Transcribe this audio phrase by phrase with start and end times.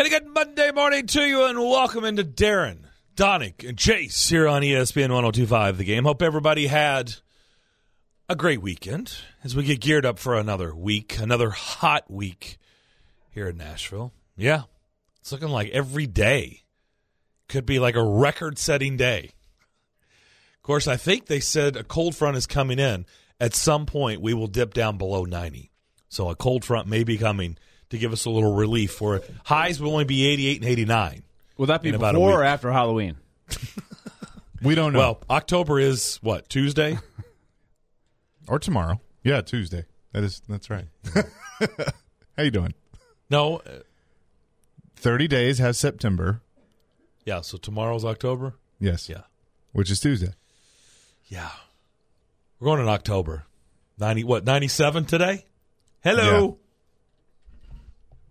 [0.00, 2.84] And a good Monday morning to you, and welcome into Darren,
[3.16, 6.04] Daunic, and Chase here on ESPN 1025 The Game.
[6.04, 7.16] Hope everybody had
[8.26, 12.56] a great weekend as we get geared up for another week, another hot week
[13.30, 14.14] here in Nashville.
[14.38, 14.62] Yeah,
[15.20, 16.62] it's looking like every day
[17.46, 19.32] could be like a record setting day.
[20.56, 23.04] Of course, I think they said a cold front is coming in.
[23.38, 25.70] At some point, we will dip down below 90.
[26.08, 27.58] So a cold front may be coming
[27.90, 29.30] to give us a little relief for it.
[29.44, 31.22] Highs will only be 88 and 89.
[31.58, 33.16] Will that be about a before or after Halloween?
[34.62, 34.98] We don't know.
[34.98, 36.98] Well, October is what, Tuesday?
[38.48, 39.00] or tomorrow.
[39.24, 39.86] Yeah, Tuesday.
[40.12, 40.86] That is that's right.
[42.36, 42.74] How you doing?
[43.28, 43.58] no.
[43.58, 43.80] uh,
[44.96, 46.42] 30 days has September.
[47.24, 48.56] Yeah, so tomorrow's October?
[48.78, 49.08] Yes.
[49.08, 49.22] Yeah.
[49.72, 50.34] Which is Tuesday.
[51.28, 51.48] Yeah.
[52.58, 53.46] We're going in October.
[53.98, 55.46] 90 what, 97 today?
[56.02, 56.58] Hello.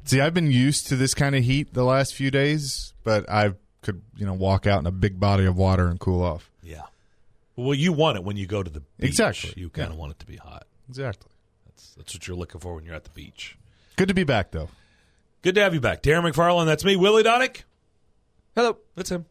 [0.10, 3.54] See, I've been used to this kind of heat the last few days, but I
[3.84, 6.50] could, you know, walk out in a big body of water and cool off.
[6.64, 6.82] Yeah.
[7.56, 9.08] Well, you want it when you go to the beach.
[9.10, 9.54] Exactly.
[9.56, 10.00] You kind of Yeah.
[10.00, 10.66] want it to be hot.
[10.90, 11.30] Exactly.
[11.68, 13.56] That's that's what you're looking for when you're at the beach.
[13.98, 14.70] Good to be back though.
[15.44, 16.02] Good to have you back.
[16.02, 16.96] Darren McFarland, that's me.
[16.96, 17.62] Willie Daunic.
[18.56, 18.78] Hello.
[18.96, 19.26] That's him.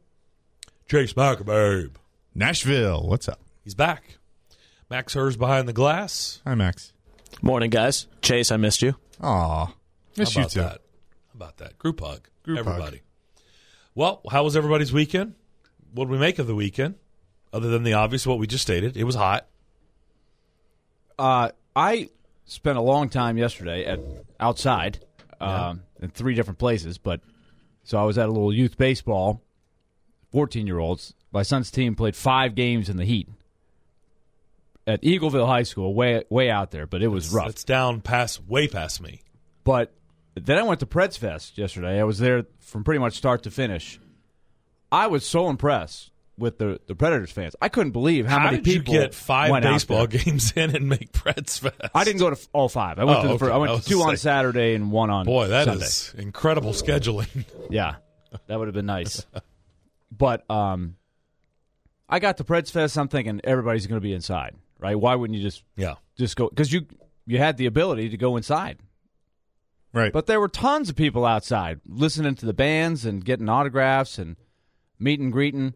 [0.89, 1.91] Chase McAbabe.
[2.37, 3.41] Nashville, what's up?
[3.65, 4.19] He's back.
[4.89, 6.41] Max Hers behind the glass.
[6.47, 6.93] Hi Max.
[7.43, 8.07] Morning, guys.
[8.23, 8.95] Chase, I missed you.
[9.21, 9.73] Aw.
[10.19, 10.61] Miss How you about too.
[10.61, 10.71] that?
[11.29, 11.79] How about that?
[11.79, 12.29] Group hug.
[12.43, 12.67] Group hug.
[12.69, 13.03] Everybody.
[13.95, 15.35] Well, how was everybody's weekend?
[15.93, 16.97] What did we make of the weekend?
[17.53, 19.47] Other than the obvious, what we just stated, it was hot.
[21.19, 22.11] Uh, I
[22.45, 24.01] spent a long time yesterday at
[24.39, 25.01] outside
[25.41, 27.21] um, in three different places, but
[27.85, 29.43] so I was at a little youth baseball.
[30.31, 31.15] Fourteen year olds.
[31.33, 33.29] My son's team played five games in the heat
[34.87, 37.49] at Eagleville High School, way way out there, but it was rough.
[37.49, 39.23] It's down past, way past me.
[39.65, 39.93] But
[40.47, 42.01] then I went to Preds Fest yesterday.
[42.01, 43.99] I was there from pretty much start to finish.
[44.91, 47.57] I was so impressed with the, the Predators fans.
[47.61, 51.13] I couldn't believe how, How, many people you get five baseball games in and make
[51.13, 51.75] Preds Fest?
[51.95, 52.99] I didn't go to all five.
[52.99, 53.47] I went Oh, to the okay.
[53.47, 56.23] fir- I went I to two on Saturday and one on Boy, that is Sunday.
[56.23, 57.45] incredible scheduling.
[57.71, 57.97] Yeah,
[58.47, 59.27] that would have been nice.
[60.11, 60.97] but um,
[62.09, 62.97] I got to Preds Fest.
[62.97, 64.99] I'm thinking everybody's going to be inside, right?
[64.99, 65.97] Why wouldn't you just yeah.
[66.17, 66.49] just go?
[66.49, 66.87] Because you
[67.27, 68.79] you had the ability to go inside.
[69.99, 70.13] Right.
[70.13, 74.37] But there were tons of people outside listening to the bands and getting autographs and
[74.99, 75.75] meet and greeting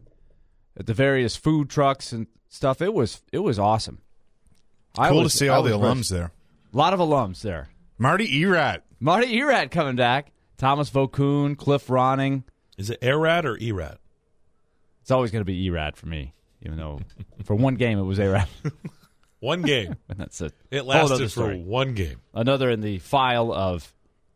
[0.77, 2.81] at the various food trucks and stuff.
[2.81, 3.99] It was it was awesome.
[4.97, 6.09] I cool was- to see I all the alums impressed.
[6.11, 6.31] there.
[6.73, 7.69] A lot of alums there.
[7.97, 8.81] Marty Erat.
[8.99, 10.31] Marty Erat coming back.
[10.57, 12.43] Thomas Vokoun, Cliff Ronning.
[12.77, 13.97] Is it Erat or Erat?
[15.01, 17.01] It's always going to be Erat for me, even though
[17.43, 18.47] for one game it was Erat.
[19.39, 19.97] One game.
[20.07, 22.21] and that's a It lasted for one game.
[22.33, 23.93] Another in the file of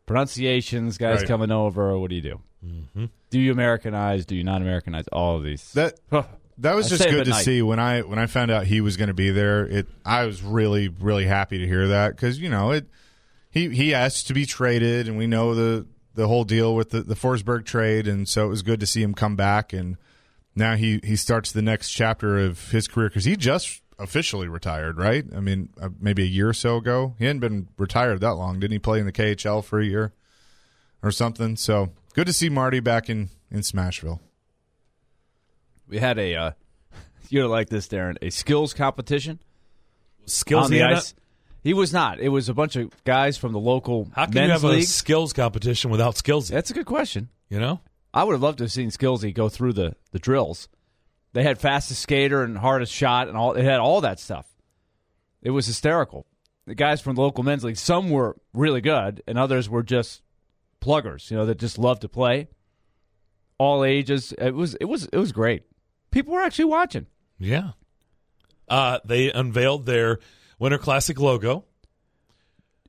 [0.08, 1.28] pronunciations, guys Right.
[1.28, 1.96] coming over.
[1.98, 2.40] What do you do?
[2.64, 3.04] Mm-hmm.
[3.30, 4.26] Do you Americanize?
[4.26, 5.06] Do you not Americanize?
[5.12, 5.72] All of these.
[5.74, 5.98] That
[6.58, 7.44] that was I just good to night.
[7.44, 9.64] see when I when I found out he was going to be there.
[9.66, 12.86] It I was really really happy to hear that because you know it
[13.50, 17.02] he he asked to be traded and we know the the whole deal with the
[17.02, 19.96] the Forsberg trade and so it was good to see him come back and
[20.56, 24.96] now he he starts the next chapter of his career because he just officially retired
[24.98, 28.34] right I mean uh, maybe a year or so ago he hadn't been retired that
[28.34, 30.12] long didn't he play in the KHL for a year
[31.02, 34.20] or something so good to see Marty back in in Smashville
[35.88, 36.50] we had a uh,
[37.28, 38.16] you're gonna like this, Darren.
[38.22, 39.40] A skills competition
[40.26, 40.96] Skills on the in it?
[40.96, 41.14] ice.
[41.62, 42.20] He was not.
[42.20, 44.82] It was a bunch of guys from the local How can men's you have league.
[44.82, 46.48] a skills competition without skills?
[46.48, 47.30] That's a good question.
[47.48, 47.80] You know?
[48.14, 50.68] I would have loved to have seen Skillsy go through the, the drills.
[51.38, 53.52] They had fastest skater and hardest shot and all.
[53.52, 54.44] It had all that stuff.
[55.40, 56.26] It was hysterical.
[56.66, 60.22] The guys from the local men's league, some were really good, and others were just
[60.80, 61.30] pluggers.
[61.30, 62.48] You know, that just loved to play.
[63.56, 64.34] All ages.
[64.36, 65.62] It was it was it was great.
[66.10, 67.06] People were actually watching.
[67.38, 67.70] Yeah.
[68.68, 70.18] Uh, they unveiled their
[70.58, 71.66] Winter Classic logo.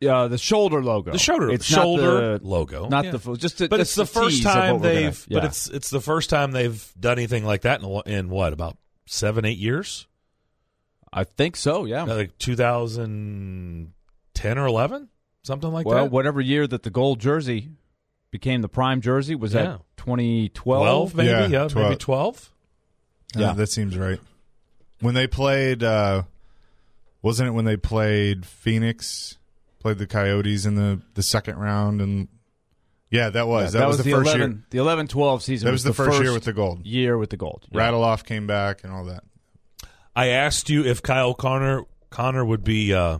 [0.07, 1.11] Uh, the shoulder logo.
[1.11, 2.87] The shoulder It's not shoulder the- logo.
[2.87, 3.11] Not Yeah.
[3.11, 3.57] the just.
[3.57, 5.25] The, but it's the, first time what we're gonna- they've.
[5.29, 8.77] But it's it's the first time they've done anything like that in, in what about
[9.07, 10.07] seven eight years?
[11.11, 11.83] I think so.
[11.85, 12.03] Yeah.
[12.03, 15.09] Like 2010 or 11,
[15.43, 16.11] something like well, that.
[16.11, 17.69] whatever year that the gold jersey
[18.31, 19.63] became the prime jersey was Yeah.
[19.63, 20.81] that 2012.
[20.83, 21.75] 12 maybe Yeah, yeah, 12.
[21.75, 22.51] maybe 12.
[23.35, 23.53] Yeah, Yeah.
[23.53, 24.19] that seems right.
[25.01, 26.23] When they played, uh,
[27.21, 29.37] wasn't it when they played Phoenix?
[29.79, 32.27] Played the Coyotes in the, the second round, and
[33.09, 34.63] yeah, that was Yeah, that, was, the, the first 11, year.
[34.69, 35.65] The 11-12 season.
[35.65, 36.85] That was the first year with the gold.
[36.85, 37.65] year with the gold.
[37.71, 37.81] Yeah.
[37.81, 39.23] Radulov came back and all that.
[40.15, 43.19] I asked you if Kyle Connor Connor would be uh,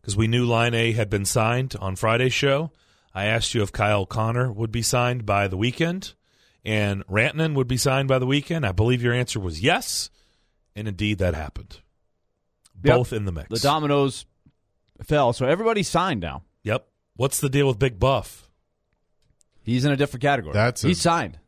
[0.00, 2.70] because we knew Laine had been signed on Friday's show.
[3.14, 6.14] I asked you if Kyle Connor would be signed by the weekend
[6.64, 8.66] and Rantanen would be signed by the weekend.
[8.66, 10.10] I believe your answer was yes,
[10.76, 11.80] and indeed that happened.
[12.84, 12.96] Yep.
[12.96, 13.48] Both in the mix.
[13.48, 14.26] The dominoes
[15.02, 16.42] fell, so everybody's signed now.
[16.62, 16.86] yep.
[17.14, 18.48] What's the deal with Big Buff?
[19.64, 20.54] He's in a different category.
[20.54, 21.38] That's a- he's signed.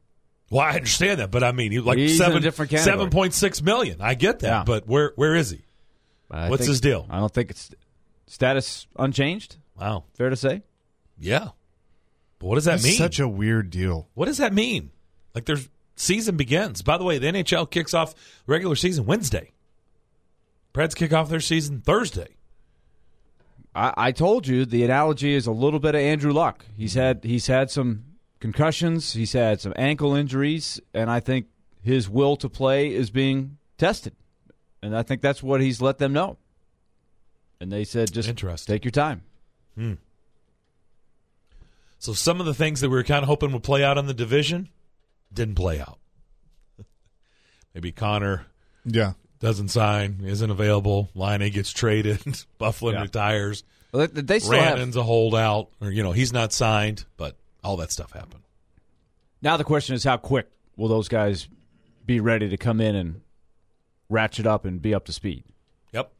[0.50, 2.92] Well, I understand that, but I mean, you like He's in a seven different category.
[2.96, 4.00] seven point six million.
[4.00, 4.64] I get that, Yeah.
[4.64, 5.62] but where where is he?
[6.30, 7.06] I What's think- his deal?
[7.10, 7.70] I don't think it's
[8.26, 9.56] status unchanged.
[9.80, 10.04] Wow.
[10.14, 10.62] Fair to say.
[11.18, 11.48] Yeah.
[12.38, 12.96] But what does that That's mean?
[12.98, 14.08] such a weird deal.
[14.14, 14.90] what does that mean?
[15.34, 16.82] Like there's season begins.
[16.82, 18.14] By the way, the NHL kicks off
[18.46, 19.52] regular season Wednesday.
[20.74, 22.36] Preds kick off their season Thursday.
[23.74, 26.64] I, I told you the analogy is a little bit of Andrew Luck.
[26.76, 27.00] He's mm-hmm.
[27.00, 28.04] had he's had some
[28.40, 31.46] concussions, he's had some ankle injuries, and I think
[31.82, 34.14] his will to play is being tested.
[34.82, 36.38] And I think that's what he's let them know.
[37.60, 38.28] And they said, just
[38.66, 39.22] take your time.
[39.74, 39.94] Hmm.
[41.98, 44.06] So some of the things that we were kind of hoping would play out in
[44.06, 44.68] the division
[45.32, 45.98] didn't play out.
[47.74, 48.46] Maybe Connor
[48.84, 49.14] Yeah.
[49.44, 51.10] Doesn't sign, isn't available.
[51.14, 52.18] Laine gets traded.
[52.58, 53.02] Byfuglien Yeah.
[53.02, 53.62] retires.
[53.92, 54.96] Well, they, they still have.
[54.96, 58.42] A holdout, or you know he's not signed, but all that stuff happened.
[59.42, 60.48] Now the question is, how quick
[60.78, 61.46] will those guys
[62.06, 63.20] be ready to come in and
[64.08, 65.44] ratchet up and be up to speed?
[65.92, 66.10] Yep.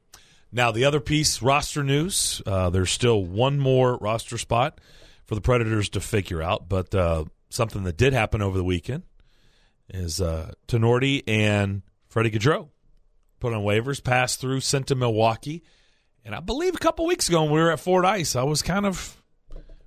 [0.53, 2.43] Now the other piece, roster news.
[2.44, 4.82] Uh, there's still one more roster spot
[5.25, 9.05] for the Predators to figure out, but uh, something that did happen over the weekend
[9.88, 11.81] is uh, Tenorti and
[12.11, 12.69] Freddie Gaudreau
[13.44, 15.62] put on waivers, passed through, sent to Milwaukee,
[16.25, 18.62] and I believe a couple weeks ago when we were at Ford Ice, I was
[18.62, 19.23] kind of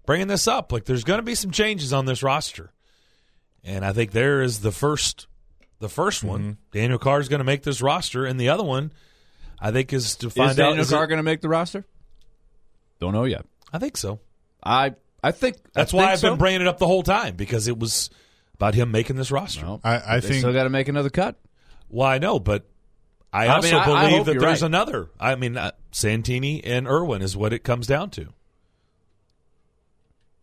[0.06, 0.71] bringing this up.
[0.71, 2.71] Like, there's going to be some changes on this roster,
[3.63, 5.25] and I think there is the first,
[5.80, 6.39] the 1st one.
[6.42, 6.51] Mm-hmm.
[6.71, 8.92] Daniel Carr is going to make this roster, and the other one,
[9.59, 10.63] I think, is to find is out.
[10.65, 11.83] Daniel is it- Carr going to make the roster?
[13.00, 13.44] Don't know yet.
[13.74, 14.19] I think so.
[14.63, 14.94] I
[15.24, 16.30] I think That's I why think I've so.
[16.30, 18.09] been bringing it up the whole time because it was
[18.54, 19.65] about him making this roster.
[19.65, 21.39] Well, I, I they think still got to make another cut.
[21.89, 22.68] Well, I know, but
[23.34, 24.68] I I also mean, I- I believe hope that there's right.
[24.68, 25.10] another.
[25.20, 28.28] I mean, uh, Santini and Irwin is what it comes down to.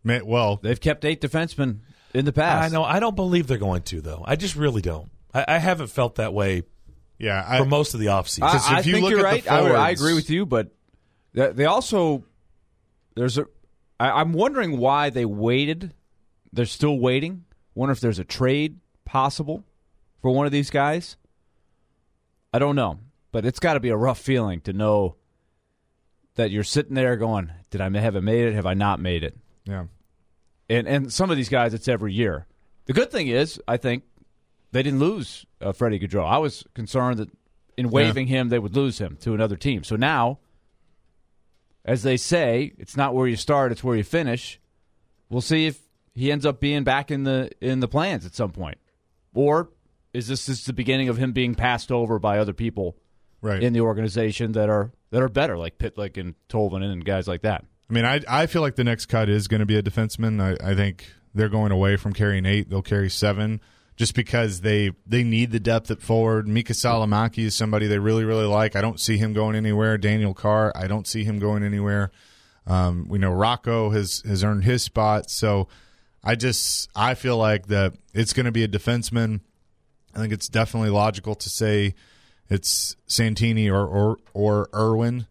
[0.03, 1.79] ma- well, They've kept eight defensemen
[2.13, 2.71] in the past.
[2.71, 2.83] I know.
[2.83, 4.23] I don't believe they're going to, though.
[4.25, 5.09] I just really don't.
[5.33, 6.63] I, I haven't felt that way
[7.17, 7.43] yeah.
[7.47, 8.43] I, for most of the offseason.
[8.43, 9.71] I, 'Cause if I you think look you're at the right.
[9.75, 10.69] I, I agree with you, but
[11.33, 12.23] they they also
[13.15, 13.47] there's a.
[13.99, 15.93] I, I'm wondering why they waited.
[16.53, 17.45] They're still waiting.
[17.73, 19.63] Wonder if there's a trade possible
[20.21, 21.17] for one of these guys.
[22.55, 22.99] I don't know,
[23.33, 25.17] but it's got to be a rough feeling to know
[26.35, 28.53] that you're sitting there going, "Did I have I made it?
[28.53, 29.87] Have I not made it?" yeah.
[30.69, 32.47] and and some of these guys it's every year.
[32.85, 34.03] The good thing is, I think
[34.71, 36.25] they didn't lose uh, Freddie Gaudreau.
[36.25, 37.29] I was concerned that
[37.75, 39.83] in waiving him, they would lose him to another team.
[39.83, 40.39] So now,
[41.83, 44.61] as they say, it's not where you start; it's where you finish.
[45.29, 45.81] We'll see if
[46.13, 48.77] he ends up being back in the in the plans at some point,
[49.33, 49.71] or
[50.15, 52.95] is this just the beginning of him being passed over by other people
[53.41, 53.61] Right.
[53.61, 57.43] in the organization that are that are better, like Pitlick and Tolvanen and guys like
[57.43, 57.63] that.
[57.89, 60.41] I mean, I I feel like the next cut is going to be a defenseman.
[60.41, 63.61] I, I think they're going away from carrying eight; they'll carry seven,
[63.97, 66.47] just because they they need the depth at forward.
[66.47, 68.75] Miikka Salomaki is somebody they really really like.
[68.75, 69.97] I don't see him going anywhere.
[69.99, 72.09] Daniel Carr, I don't see him going anywhere.
[72.65, 75.67] Um, we know Rocco has has earned his spot, so
[76.23, 79.41] I just I feel like that it's going to be a defenseman.
[80.15, 81.95] I think it's definitely logical to say
[82.49, 85.27] it's Santini or or or Irwin,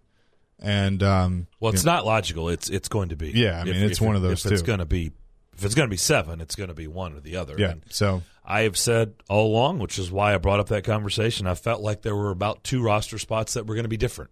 [0.60, 2.48] and um, well, it's you know, not logical.
[2.48, 3.30] It's it's going to be.
[3.30, 5.12] Yeah, I mean, it's one of those If it's going to be,
[5.56, 7.54] if it's going to be seven, it's going to be one or the other.
[7.58, 7.70] yeah.
[7.70, 11.46] And So I have said all along, which is why I brought up that conversation.
[11.46, 14.30] I felt like there were about two roster spots that were going to be different,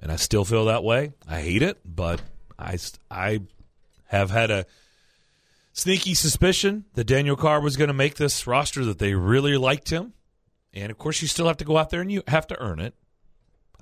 [0.00, 1.12] and I still feel that way.
[1.28, 2.22] I hate it, but
[2.58, 2.78] I
[3.10, 3.40] I
[4.06, 4.66] have had a
[5.74, 8.82] sneaky suspicion that Daniel Carr was going to make this roster.
[8.86, 10.14] That they really liked him,
[10.72, 12.80] and of course, you still have to go out there and you have to earn
[12.80, 12.94] it.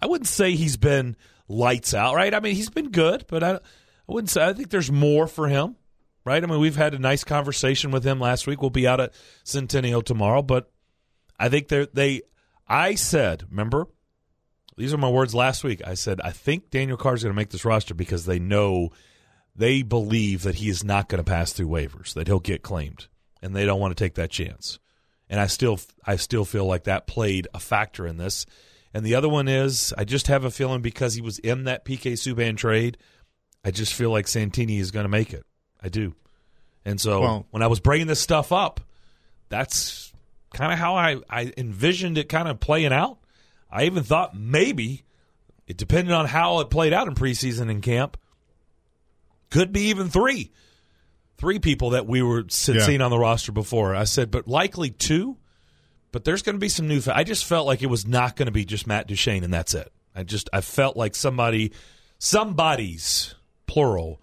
[0.00, 2.34] I wouldn't say he's been lights out, right?
[2.34, 3.61] I mean, he's been good, but I, I
[4.08, 4.44] wouldn't say.
[4.44, 5.76] I think there's more for him
[6.25, 6.42] right?
[6.42, 8.61] I mean, we've had a nice conversation with him last week.
[8.61, 9.12] We'll be out at
[9.44, 10.70] Centennial tomorrow, but
[11.38, 12.22] I think they they.
[12.68, 13.88] I said, remember,
[14.76, 15.82] these are my words last week.
[15.87, 18.90] I said I think Daniel Carr is going to make this roster because they know,
[19.54, 23.06] they believe that he is not going to pass through waivers, that he'll get claimed,
[23.42, 24.78] and they don't want to take that chance.
[25.28, 28.44] And I still, I still feel like that played a factor in this.
[28.94, 31.85] And the other one is, I just have a feeling because he was in that
[31.85, 32.99] PK Subban trade,
[33.64, 35.44] I just feel like Santini is going to make it.
[35.82, 36.14] I do.
[36.85, 38.80] And so Well- when I was bringing this stuff up,
[39.49, 40.12] that's
[40.52, 43.18] kind of how I, I envisioned it kind of playing out.
[43.71, 45.04] I even thought maybe
[45.66, 48.18] it depended on how it played out in preseason and camp.
[49.52, 50.50] Could be even three.
[51.38, 52.85] three people that we were Yeah.
[52.87, 53.94] seeing on the roster before.
[53.97, 55.37] I said, but likely two.
[56.12, 57.00] But there's going to be some new.
[57.12, 59.75] I just felt like it was not going to be just Matt Duchene and that's
[59.75, 59.90] it.
[60.14, 61.73] I just I felt like somebody,
[62.18, 63.35] somebody's
[63.66, 64.23] plural,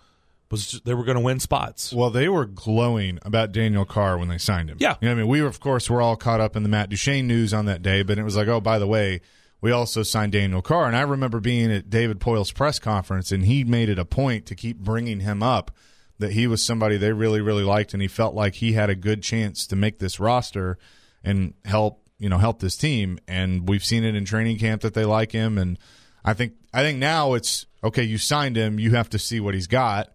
[0.49, 1.91] was they were going to win spots.
[1.93, 4.77] Well, they were glowing about Daniel Carr when they signed him.
[4.79, 4.95] Yeah.
[5.01, 6.89] You know, I mean, we were, of course, were all caught up in the Matt
[6.89, 9.21] Duchene news on that day, but it was like, oh, by the way,
[9.61, 10.87] we also signed Daniel Carr.
[10.87, 14.45] And I remember being at David Poile's press conference, and he made it a point
[14.47, 15.71] to keep bringing him up
[16.17, 18.95] that he was somebody they really, really liked, and he felt like he had a
[18.95, 20.77] good chance to make this roster
[21.23, 23.19] and help, you know, help this team.
[23.27, 25.57] And we've seen it in training camp that they like him.
[25.57, 25.79] And
[26.23, 28.03] I think, I think now it's okay.
[28.03, 30.09] You signed him, you have to see what he's got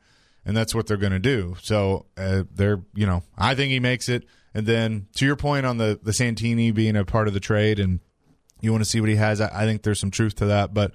[0.45, 1.57] and that's what they're going to do.
[1.63, 4.25] So uh, they're, you know, I think he makes it.
[4.53, 7.81] And then to your point on the the Santini being a part of the trade,
[7.81, 8.01] and
[8.65, 10.75] you want to see what he has, I, I think there's some truth to that.
[10.75, 10.93] But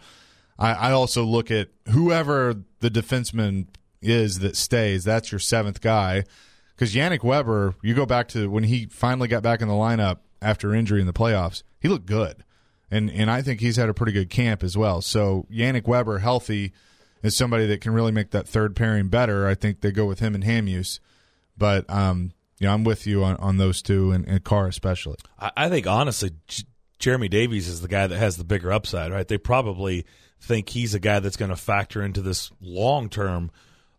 [0.57, 3.67] I, I also look at whoever the defenseman
[4.01, 5.03] is that stays.
[5.03, 6.23] That's your seventh guy.
[6.75, 10.19] Because Yannick Weber, you go back to when he finally got back in the lineup
[10.41, 12.43] after injury in the playoffs, he looked good.
[12.91, 15.01] And and I think he's had a pretty good camp as well.
[15.01, 16.73] So Yannick Weber healthy
[17.21, 19.47] is somebody that can really make that third pairing better.
[19.47, 20.99] I think they go with him and Hamhuis.
[21.57, 25.17] But um, you know, I'm with you on, on those two and, and Carr especially.
[25.37, 26.31] I, think honestly,
[26.99, 29.27] Jeremy Davies is the guy that has the bigger upside, right?
[29.27, 30.05] They probably
[30.41, 33.51] think he's a guy that's going to factor into this long term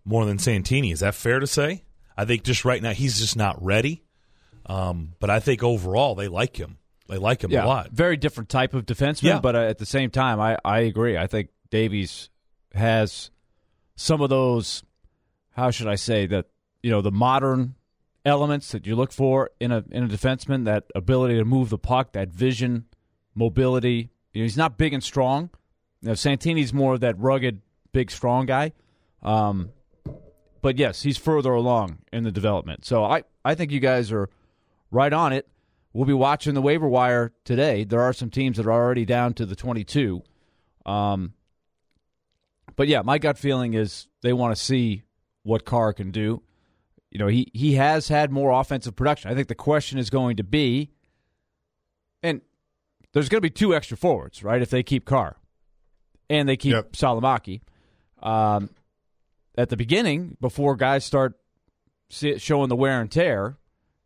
[0.04, 0.92] more than Santini.
[0.92, 1.84] Is that fair to say?
[2.16, 4.02] I think just right now he's just not ready.
[4.66, 6.76] Um, but I think overall they like him.
[7.08, 7.90] They like him a lot.
[7.90, 9.40] Very different type of defenseman, Yeah.
[9.40, 11.16] but uh, at the same time, I, I agree.
[11.16, 12.28] I think Davies
[12.74, 13.30] has
[13.96, 14.84] some of those,
[15.56, 16.46] how should I say, that,
[16.84, 17.74] you know, the modern
[18.24, 21.78] elements that you look for in a in a defenseman, that ability to move the
[21.78, 22.84] puck, that vision,
[23.34, 24.10] mobility.
[24.32, 25.50] You know, he's not big and strong.
[26.02, 27.60] You know, Santini's more of that rugged,
[27.92, 28.72] big, strong guy.
[29.22, 29.70] Um,
[30.62, 32.84] but yes, he's further along in the development.
[32.84, 34.28] So I, I think you guys are
[34.90, 35.48] right on it.
[35.92, 37.84] We'll be watching the waiver wire today.
[37.84, 40.22] There are some teams that are already down to the 22.
[40.86, 41.34] Um,
[42.76, 45.02] but yeah, my gut feeling is they want to see
[45.42, 46.42] what Carr can do.
[47.10, 49.30] You know, he, he has had more offensive production.
[49.30, 50.90] I think the question is going to be,
[52.22, 52.40] and
[53.12, 54.62] there's going to be two extra forwards, right?
[54.62, 55.36] If they keep Carr
[56.28, 56.92] and they keep Yep.
[56.92, 57.60] Salomaki.
[58.22, 58.70] Um,
[59.56, 61.34] at the beginning, before guys start
[62.10, 63.56] showing the wear and tear,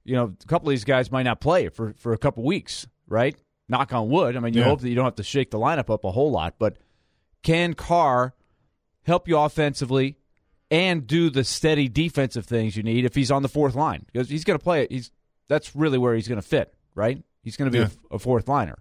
[0.04, 2.87] you know, a couple of these guys might not play for, for a couple weeks,
[3.08, 3.37] right?
[3.68, 4.37] Knock on wood.
[4.37, 4.66] I mean, you Yeah.
[4.66, 6.76] hope that you don't have to shake the lineup up a whole lot, but
[7.42, 8.34] can Carr
[9.04, 10.16] help you offensively
[10.70, 14.04] and do the steady defensive things you need if he's on the fourth line?
[14.12, 14.90] Because he's going to play it.
[14.92, 15.11] He's
[15.49, 17.23] that's really where he's going to fit, right?
[17.42, 17.88] He's going to be Yeah.
[18.11, 18.78] a, a fourth liner.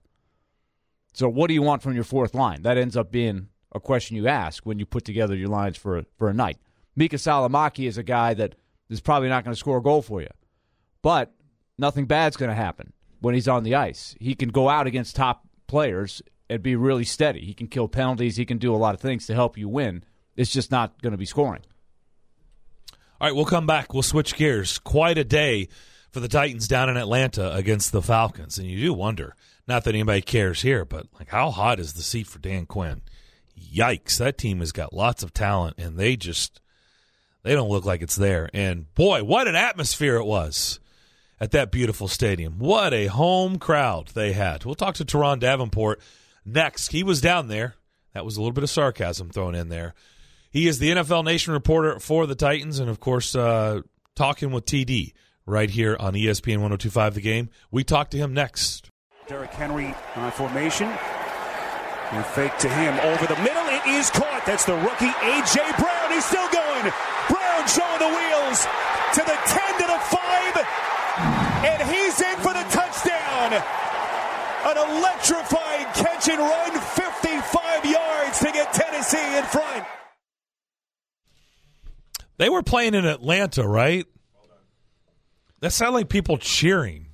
[1.13, 2.63] So, what do you want from your fourth line?
[2.63, 6.00] That ends up being a question you ask when you put together your lines for
[6.00, 6.58] a, for a night.
[6.98, 8.55] Miikka Salomaki is a guy that
[8.89, 10.29] is probably not going to score a goal for you,
[11.01, 11.34] but
[11.77, 14.15] nothing bad's going to happen when he's on the ice.
[14.20, 17.41] He can go out against top players and be really steady.
[17.41, 18.36] He can kill penalties.
[18.36, 20.03] He can do a lot of things to help you win.
[20.36, 21.62] It's just not going to be scoring.
[23.22, 23.93] All right, we'll come back.
[23.93, 24.77] We'll switch gears.
[24.79, 25.70] Quite a day
[26.13, 29.36] for the Titans down in Atlanta against the Falcons, and you do wonder.
[29.67, 33.01] Not that anybody cares here, but like, how hot is the seat for Dan Quinn?
[33.60, 34.20] Yikes!
[34.20, 36.62] That team has got lots of talent, and they just
[37.41, 38.48] they don't look like it's there.
[38.53, 40.79] And boy, what an atmosphere it was
[41.39, 42.60] at that beautiful stadium.
[42.60, 44.65] What a home crowd they had.
[44.65, 46.00] We'll talk to Turron Davenport
[46.46, 46.91] next.
[46.91, 47.74] He was down there.
[48.13, 49.96] That was a little bit of sarcasm thrown in there.
[50.51, 53.82] He is the NFL Nation reporter for the Titans, and of course, uh,
[54.15, 55.13] talking with TD
[55.45, 57.50] right here on ESPN 1025 The Game.
[57.71, 58.89] We talk to him next.
[59.27, 60.88] Derrick Henry on formation.
[62.12, 63.65] And fake to him over the middle.
[63.73, 64.43] It is caught.
[64.45, 65.57] That's the rookie A.J.
[65.81, 66.12] Brown.
[66.12, 66.85] He's still going.
[67.25, 68.59] Brown showing the wheels
[69.17, 70.21] to the 10 to the 5.
[71.65, 73.57] And he's in for the touchdown.
[74.65, 79.85] An electrifying catch and run 55 yards to get Tennessee in front.
[82.38, 84.05] They were playing in Atlanta, right?
[85.63, 87.05] That sounded like people cheering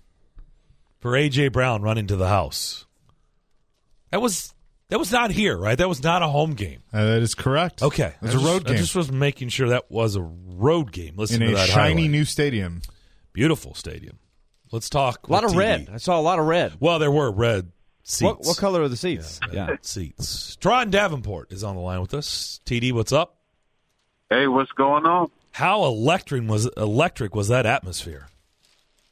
[0.97, 2.87] for AJ Brown running to the house.
[4.09, 4.55] That was
[4.87, 5.77] that was not here, right?
[5.77, 6.79] That was not a home game.
[6.91, 7.83] Uh, that is correct.
[7.83, 10.15] Okay, It was I a just- road game I just was making sure that was
[10.15, 11.13] a road game.
[11.15, 12.09] Listen in to a that shiny highlight.
[12.09, 12.81] new stadium.
[13.33, 14.17] beautiful stadium.
[14.71, 15.27] Let's talk.
[15.27, 15.57] A lot of TD.
[15.59, 15.89] red.
[15.93, 16.73] I saw a lot of red.
[16.79, 17.71] Well, there were red
[18.03, 18.23] seats.
[18.23, 19.39] What, what color are the seats?
[19.45, 19.75] Red Yeah.
[19.83, 20.57] seats.
[20.59, 22.61] Turron Davenport is on the line with us.
[22.65, 23.35] TD, what's up?
[24.31, 25.29] Hey, what's going on?
[25.51, 28.25] How electric was electric was that atmosphere?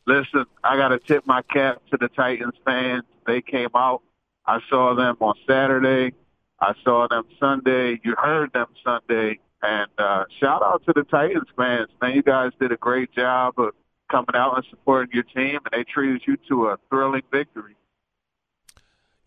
[0.08, 3.04] Listen, I got to tip my cap to the Titans fans.
[3.28, 4.02] They came out.
[4.46, 6.16] I saw them on Saturday.
[6.62, 8.00] I saw them Sunday.
[8.04, 9.40] You heard them Sunday.
[9.62, 12.16] And uh, shout out to the Titans fans, man.
[12.16, 13.72] You guys did a great job of
[14.10, 17.76] coming out and supporting your team, and they treated you to a thrilling victory.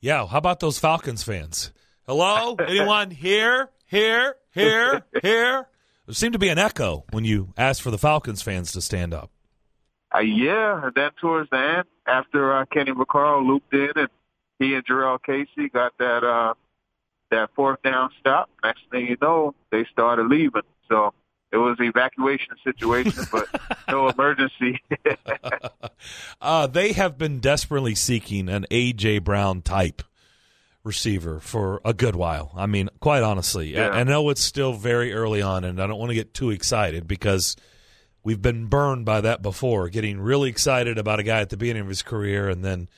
[0.01, 1.73] Yeah, how about those Falcons fans?
[2.07, 2.57] Hello?
[2.57, 3.69] Anyone here?
[3.87, 4.37] Here?
[4.55, 5.03] Here?
[5.23, 5.67] Here?
[6.07, 9.13] There seemed to be an echo when you asked for the Falcons fans to stand
[9.13, 9.31] up.
[10.15, 14.09] Uh, yeah, and then towards the end, after uh, Kenny McCarl looped in and
[14.59, 16.55] he and Jurrell Casey got that uh,
[17.31, 18.51] that fourth down stop.
[18.63, 20.63] Next thing you know, they started leaving.
[20.89, 21.15] So
[21.53, 23.47] it was an evacuation situation, but
[23.89, 24.83] no emergency.
[26.41, 30.03] uh, they have been desperately seeking an AJ Brown type
[30.83, 32.53] receiver for a good while.
[32.57, 33.89] I mean, quite honestly, Yeah.
[33.91, 36.51] I, I know it's still very early on, and I don't want to get too
[36.51, 37.55] excited because
[38.31, 39.89] we've been burned by that before.
[39.89, 42.89] Getting really excited about a guy at the beginning of his career, and then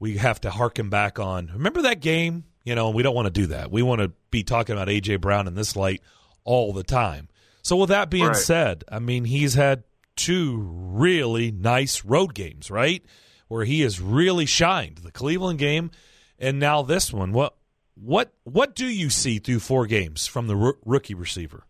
[0.00, 1.48] we have to harken back on.
[1.52, 2.42] Remember that game?
[2.64, 3.70] You know, we don't want to do that.
[3.70, 6.02] We want to be talking about AJ Brown in this light
[6.42, 7.28] all the time.
[7.62, 8.36] So, with that being Right.
[8.36, 9.84] said, I mean, he's had
[10.16, 13.04] two really nice road games, right?
[13.46, 14.98] Where he has really shined.
[14.98, 15.92] The Cleveland game
[16.36, 17.30] and now this one.
[17.32, 17.54] What
[17.94, 21.64] what what do you see through four games from the roo- rookie receiver?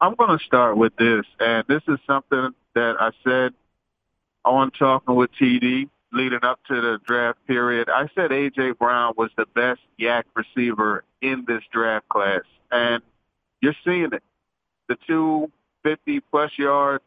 [0.00, 3.52] I'm going to start with this, and this is something that I said
[4.44, 7.88] on talking with TD leading up to the draft period.
[7.90, 12.40] I said AJ Brown was the best YAC receiver in this draft class,
[12.70, 13.02] and
[13.60, 14.22] you're seeing it.
[14.88, 15.50] The two
[15.82, 17.02] 50 plus yard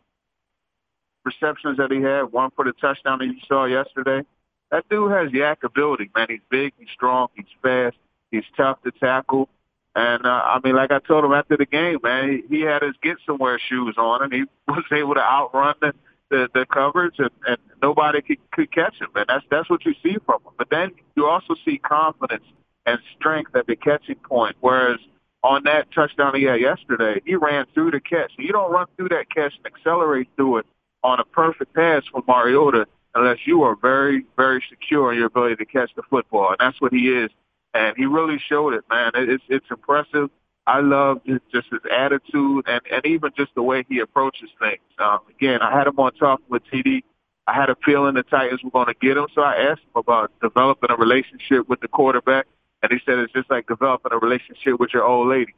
[1.25, 4.23] receptions that he had, one for the touchdown that you saw yesterday.
[4.71, 6.27] That dude has YAC ability, man.
[6.29, 7.97] He's big, he's strong, he's fast,
[8.31, 9.49] he's tough to tackle.
[9.95, 12.81] And uh, I mean, like I told him after the game, man, he, he had
[12.81, 15.93] his get somewhere shoes on, and he was able to outrun the
[16.29, 19.09] the, the coverage, and, and nobody could, could catch him.
[19.15, 20.53] And that's that's what you see from him.
[20.57, 22.45] But then you also see confidence
[22.85, 24.55] and strength at the catching point.
[24.61, 24.99] Whereas
[25.43, 28.31] on that touchdown he had yesterday, he ran through the catch.
[28.37, 30.65] You don't run through that catch and accelerate through it
[31.03, 35.57] on a perfect pass from Mariota unless you are very, very secure in your ability
[35.57, 36.49] to catch the football.
[36.49, 37.29] And that's what he is
[37.73, 39.11] and he really showed it, man.
[39.15, 40.29] It's it's impressive.
[40.65, 44.81] I love just, his attitude and and even just the way he approaches things.
[44.99, 47.03] Um, again, I had him on talking with TD.
[47.45, 49.97] I had a feeling the Titans were going to get him, so I asked him
[49.97, 52.47] about developing a relationship with the quarterback,
[52.81, 55.53] and he said it's just like developing a relationship with your old lady.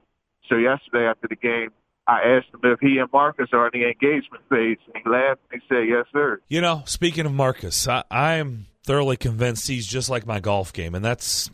[0.49, 1.69] So yesterday after the game,
[2.07, 5.41] I asked him if he and Marcus are in the engagement phase, and he laughed
[5.51, 8.03] and he said, "Yes, sir." You know, speaking of Marcus, I
[8.35, 11.49] am thoroughly convinced he's just like my golf game, and that's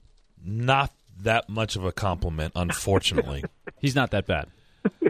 [0.46, 0.92] not
[1.24, 3.44] that much of a compliment, unfortunately.
[3.80, 4.48] He's not that bad.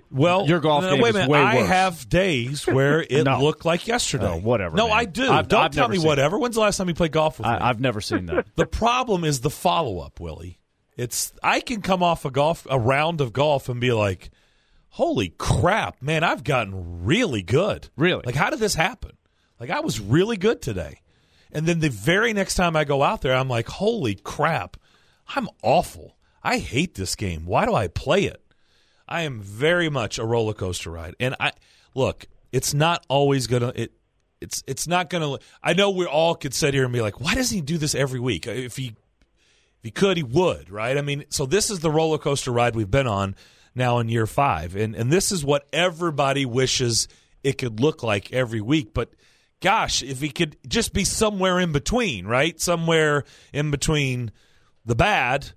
[0.09, 1.29] Well, Your golf no, game wait is a minute.
[1.31, 1.67] way I worse.
[1.69, 3.41] have days where it No.
[3.41, 4.27] looked like yesterday.
[4.27, 4.97] Oh, whatever, No, man.
[4.97, 5.31] I do.
[5.31, 6.37] I've- Don't I've tell me whatever.
[6.37, 7.53] When's the last time you played golf with me?
[7.53, 8.47] I, I've never seen that.
[8.55, 10.59] The problem is the follow up, Willie.
[10.97, 14.29] It's I can come off a golf a round of golf and be like,
[14.89, 16.21] "Holy crap, man!
[16.23, 17.87] I've gotten really good.
[17.95, 18.23] Really?
[18.25, 19.11] Like, how did this happen?
[19.57, 20.99] Like, I was really good today."
[21.53, 24.75] And then the very next time I go out there, I'm like, "Holy crap,
[25.35, 26.17] I'm awful.
[26.43, 27.45] I hate this game.
[27.45, 28.41] Why do I play it?"
[29.11, 31.15] I am very much a roller coaster ride.
[31.19, 31.51] And I
[31.93, 33.91] look, it's not always gonna it
[34.39, 37.35] it's it's not gonna I know we all could sit here and be like, why
[37.35, 38.47] doesn't he do this every week?
[38.47, 40.97] Uh, if he if he could, he would, right?
[40.97, 43.35] I mean, so this is the roller coaster ride we've been on
[43.75, 44.77] now in year five.
[44.77, 47.09] And and this is what everybody wishes
[47.43, 48.93] it could look like every week.
[48.93, 49.11] But
[49.59, 52.57] gosh, if he could just be somewhere in between, right?
[52.61, 54.31] Somewhere in between
[54.85, 55.51] the bad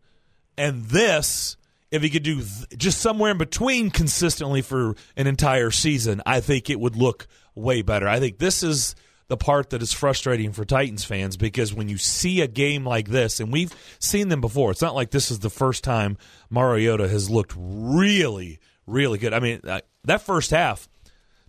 [0.57, 1.57] and this
[1.91, 6.41] if he could do th- just somewhere in between consistently for an entire season i
[6.41, 8.95] think it would look way better i think this is
[9.29, 13.09] the part that is frustrating for titans fans because when you see a game like
[13.09, 16.17] this and we've seen them before it's not like this is the first time
[16.51, 20.89] mariota has looked really really good i mean uh, that first half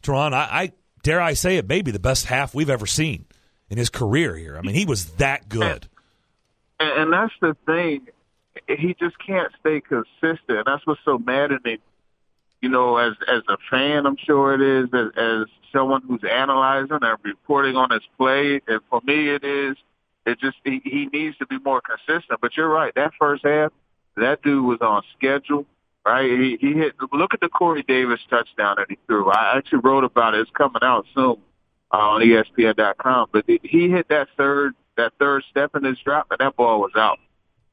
[0.06, 0.72] Turron, I, I
[1.04, 3.26] dare I say it, maybe the best half we've ever seen
[3.70, 4.58] in his career here.
[4.58, 5.88] I mean, he was that good.
[6.80, 8.08] And, and that's the thing.
[8.68, 10.66] He just can't stay consistent.
[10.66, 11.80] That's what's so maddening.
[12.62, 14.90] You know, as as a fan, I'm sure it is.
[14.94, 19.76] As, as someone who's analyzing and reporting on his play, and for me, it is.
[20.26, 22.40] It just he, he needs to be more consistent.
[22.42, 22.94] But you're right.
[22.96, 23.72] That first half,
[24.18, 25.66] that dude was on schedule.
[26.06, 26.30] Right?
[26.30, 26.94] He, he hit.
[27.12, 29.30] Look at the Corey Davis touchdown that he threw.
[29.30, 30.42] I actually wrote about it.
[30.42, 31.38] It's coming out soon
[31.92, 33.30] uh, on ESPN.com.
[33.32, 36.80] But he he hit that third that third step in his drop, and that ball
[36.80, 37.20] was out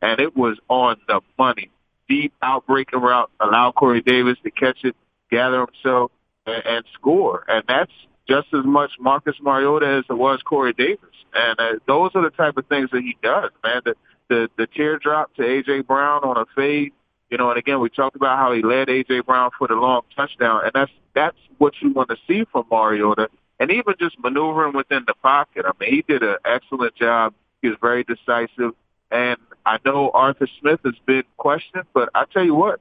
[0.02, 1.70] and it was on the money.
[2.08, 4.96] Deep outbreaking route, allow Corey Davis to catch it,
[5.30, 6.10] gather himself,
[6.44, 7.44] and, and score.
[7.48, 7.92] And that's
[8.28, 10.98] just as much Marcus Mariota as it was Corey Davis.
[11.32, 13.80] And uh, those are the type of things that he does, man.
[13.84, 13.94] The,
[14.28, 16.92] the the teardrop to AJ Brown on a fade,
[17.30, 20.02] You know, and again, we talked about how he led AJ Brown for the long
[20.14, 23.28] touchdown, and that's that's what you want to see from Mariota,
[23.62, 25.64] and even just maneuvering within the pocket.
[25.64, 27.32] I mean, he did an excellent job.
[27.62, 28.74] He was very decisive,
[29.08, 32.80] and I know Arthur Smith has been questioned, but I tell you what,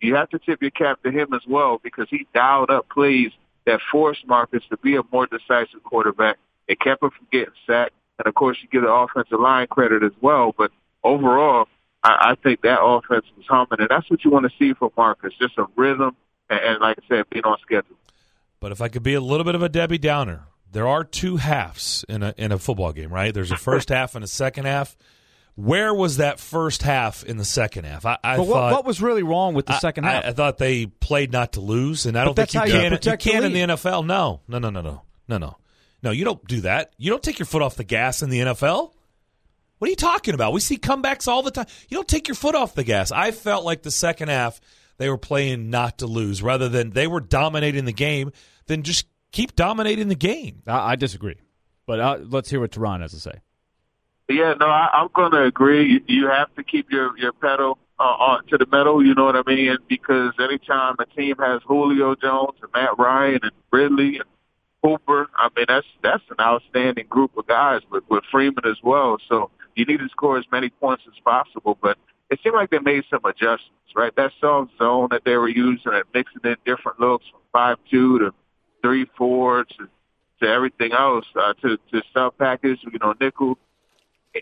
[0.00, 3.32] you have to tip your cap to him as well because he dialed up plays
[3.66, 6.38] that forced Marcus to be a more decisive quarterback.
[6.68, 7.92] It kept him from getting sacked.
[8.18, 10.54] And of course, you give the offensive line credit as well.
[10.56, 10.70] But
[11.02, 11.68] overall,
[12.02, 13.80] I, I think that offense was humming.
[13.80, 16.16] And that's what you want to see from Marcus just a rhythm
[16.48, 17.96] and, and, like I said, being on schedule.
[18.64, 21.36] But if I could be a little bit of a Debbie Downer, there are two
[21.36, 23.34] halves in a in a football game, right?
[23.34, 24.96] There's a first half and a second half.
[25.54, 28.06] Where was that first half in the second half?
[28.06, 30.24] I, I but thought what, what, was really wrong with the I, second half?
[30.24, 32.80] I, I, thut they played not to lose, and I don't but think you you
[32.80, 32.92] can.
[32.92, 34.06] You, protect can in the NFL.
[34.06, 35.56] No, no, no, no, no, no, no,
[36.02, 36.10] no.
[36.10, 36.94] You don't do that.
[36.96, 38.92] You don't take your foot off the gas in the NFL.
[39.76, 40.54] What are you talking about?
[40.54, 41.66] We see comebacks all the time.
[41.90, 43.12] You don't take your foot off the gas.
[43.12, 44.58] I felt like the second half
[44.96, 48.32] they were playing not to lose rather than they were dominating the game.
[48.66, 50.62] Then just keep dominating the game.
[50.66, 51.36] I, I disagree,
[51.86, 53.40] but uh, let's hear what Turron has to say.
[54.28, 55.86] Yeah, no, I, I'm going to agree.
[55.86, 59.04] You, you have to keep your your pedal uh, on to the metal.
[59.04, 59.76] You know what I mean?
[59.88, 64.24] Because anytime a team has Julio Jones and Matt Ryan and Ridley and
[64.82, 69.18] Hooper, I mean that's that's an outstanding group of guys with with Freeman as well.
[69.28, 71.76] So you need to score as many points as possible.
[71.80, 71.98] But
[72.30, 74.14] it seemed like they made some adjustments, right?
[74.16, 78.18] That soft zone that they were using and mixing in different looks from five two
[78.20, 78.34] to
[78.84, 79.88] three four to
[80.40, 83.58] to everything else uh, to to sub package, you know, nickel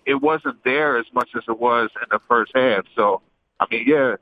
[0.06, 2.84] it wasn't there as much as it was in the first half.
[2.96, 3.20] So,
[3.60, 4.16] I mean, yeah,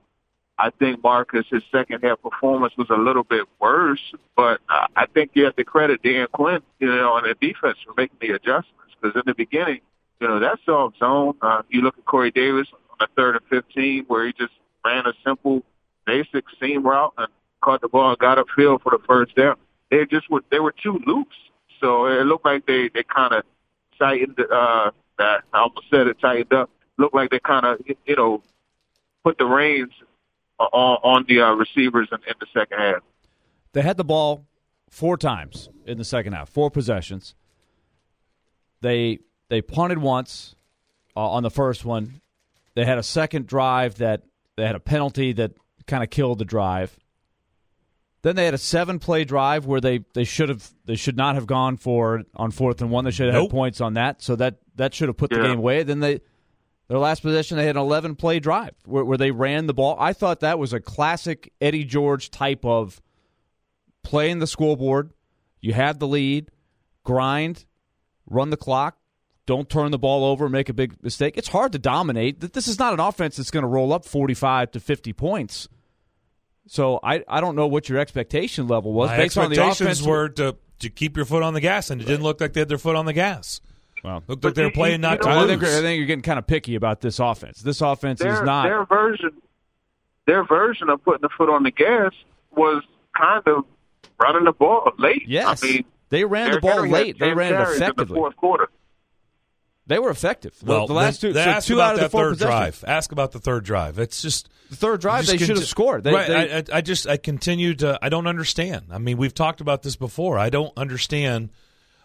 [0.58, 4.00] I think Marcus, his second half performance was a little bit worse,
[4.36, 7.78] but uh, I think you have to credit Dan Quinn, you know, on the defense
[7.86, 9.80] for making the adjustments because in the beginning,
[10.20, 13.44] you know, that's all zone, uh, you look at Corey Davis on the third and
[13.48, 14.52] 15 where he just
[14.84, 15.62] ran a simple,
[16.04, 17.28] basic seam route and
[17.62, 19.56] caught the ball and got upfield for the first down.
[19.90, 21.26] They just were, they were too loose.
[21.80, 23.44] So it looked like they, they kind of
[23.98, 26.70] tightened, uh, I almost said it tightened up.
[26.98, 28.42] Looked like they kind of, you know,
[29.24, 29.92] put the reins
[30.58, 33.02] on, on the uh, receivers in, in the second half.
[33.72, 34.44] They had the ball
[34.90, 37.34] four times in the second half, four possessions.
[38.80, 40.54] They they punted once
[41.16, 42.20] uh, on the first one.
[42.74, 44.22] They had a second drive that
[44.56, 45.52] they had a penalty that
[45.86, 46.98] kind of killed the drive.
[48.22, 51.36] Then they had a seven play drive where they, they should have they should not
[51.36, 53.04] have gone for on fourth and one.
[53.04, 53.50] They should have nope.
[53.50, 54.22] had points on that.
[54.22, 55.38] So that that should have put yeah.
[55.38, 55.82] the game away.
[55.82, 56.20] Then they
[56.88, 59.96] their last possession they had an eleven play drive where, where they ran the ball.
[59.98, 63.00] I thought that was a classic Eddie George type of
[64.02, 65.12] playing the scoreboard.
[65.60, 66.50] You have the lead,
[67.04, 67.64] grind,
[68.26, 68.98] run the clock,
[69.46, 71.36] don't turn the ball over, make a big mistake.
[71.36, 72.40] It's hard to dominate.
[72.52, 75.68] This is not an offense that's going to roll up 45 to 50 points.
[76.70, 79.98] So I, I don't know what your expectation level was My based on the expectations
[80.02, 80.06] offense.
[80.06, 82.60] were to, to keep your foot on the gas, and it didn't look like they
[82.60, 83.60] had their foot on the gas.
[84.04, 85.48] Well, looked like they were playing not to I lose.
[85.48, 87.60] think, I think you're getting kind of picky about this offense.
[87.60, 89.32] This offense their, is not their version.
[90.26, 92.12] Their version of putting the foot on the gas
[92.52, 92.84] was
[93.16, 93.64] kind of
[94.20, 95.24] running the ball late.
[95.26, 97.18] Yes, I mean, they ran the ball late.
[97.18, 98.02] They ran it effectively.
[98.04, 98.68] In the fourth quarter.
[99.90, 100.54] They were effective.
[100.64, 102.84] Well, the last two, so ask two about out of the four third drive.
[102.86, 103.98] Ask about the third drive.
[103.98, 106.04] It's just The third drive, just they should have scored.
[106.04, 106.28] They, right.
[106.28, 108.86] they- I, I, just I continue to I don't understand.
[108.92, 110.38] I mean, we've talked about this before.
[110.38, 111.50] I don't understand.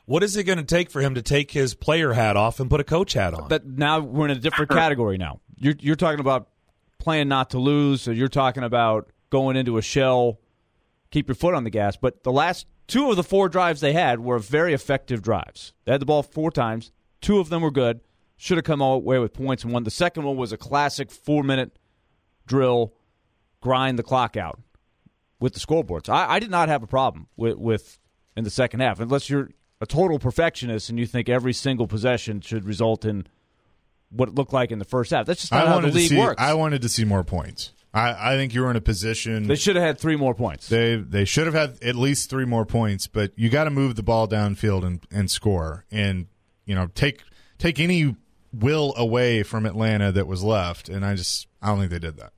[0.06, 2.72] What is it going to take for him to take his player hat off and
[2.72, 3.50] put a coach hat on?
[3.50, 5.42] But now we're in a different category now.
[5.56, 6.48] You're you're talking about
[6.98, 10.40] playing not to lose, or you're talking about going into a shell,
[11.12, 11.98] keep your foot on the gas.
[11.98, 15.74] But the last two of the four drives they had were very effective drives.
[15.86, 16.92] They had the ball four times.
[17.22, 18.02] Two of them were good.
[18.38, 19.84] Should have come away with points and one.
[19.84, 21.78] The second one was a classic four minute
[22.46, 22.94] drill,
[23.62, 24.60] grind the clock out
[25.40, 26.10] with the scoreboards.
[26.10, 27.98] I, I did not have a problem with, with
[28.36, 29.50] in the second half, unless you're
[29.82, 33.28] a total perfectionist and you think every single possession should result in
[34.10, 35.26] what it looked like in the first half.
[35.26, 36.18] That's just not I how the league to see.
[36.20, 36.42] works.
[36.42, 37.74] I wanted to see more points.
[37.94, 39.48] I, I think you were in a position.
[39.48, 40.68] they should have had three more points.
[40.68, 43.96] They they should have had at least three more points, but you got to move
[43.96, 46.28] the ball downfield and, and score, and
[46.66, 47.24] you know take
[47.58, 48.16] take any
[48.54, 52.18] will away from Atlanta that was left, and I just I don't think they did
[52.18, 52.34] that.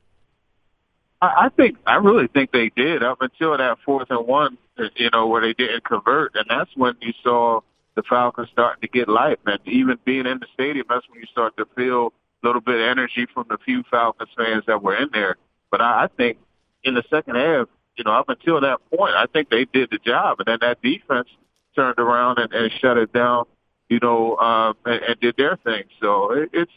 [1.21, 4.57] I, I think I really think they did up until that fourth and one,
[4.95, 7.61] you know, where they didn't convert, and that's when you saw
[7.95, 11.25] the Falcons starting to get life, and even being in the stadium, that's when you
[11.27, 12.13] start to feel
[12.43, 15.35] a little bit of energy from the few Falcons fans that were in there.
[15.71, 16.37] But I, I think
[16.83, 19.97] in the second half, you know, up until that point, I think they did the
[19.97, 21.27] job, and then that defense
[21.75, 23.45] turned around and, and shut it down,
[23.89, 25.83] you know, um, and, and did their thing.
[26.01, 26.71] So it, it's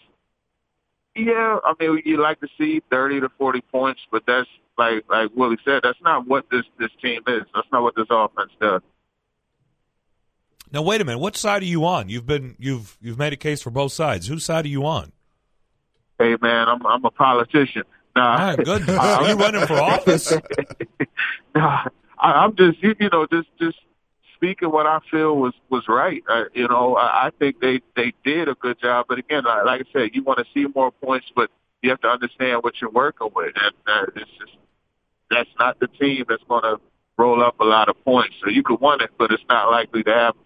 [1.16, 5.30] Yeah, I mean, you like to see 30 to 40 points, but that's like like
[5.34, 7.42] Willie said, that's not what this this team is.
[7.54, 8.82] That's not what this offense does.
[10.72, 11.18] Now wait a minute.
[11.18, 12.08] What side are you on?
[12.08, 14.26] You've been you've you've made a case for both sides.
[14.28, 15.12] Whose side are you on?
[16.18, 17.82] Hey man, I'm I'm a politician.
[18.16, 20.32] Nah, My goodness, are you running for office?
[21.54, 21.84] nah,
[22.18, 23.78] I, I'm just you, you know just just
[24.40, 26.22] speaking what I feel was was right.
[26.28, 29.06] Uh, you know, I, I think they they did a good job.
[29.08, 31.50] But again, like, like I said, you want to see more points, but
[31.82, 34.56] you have to understand what you're working with, and uh, it's just
[35.30, 36.80] that's not the team that's going to
[37.18, 38.34] roll up a lot of points.
[38.42, 40.40] So you could win it, but it's not likely to happen.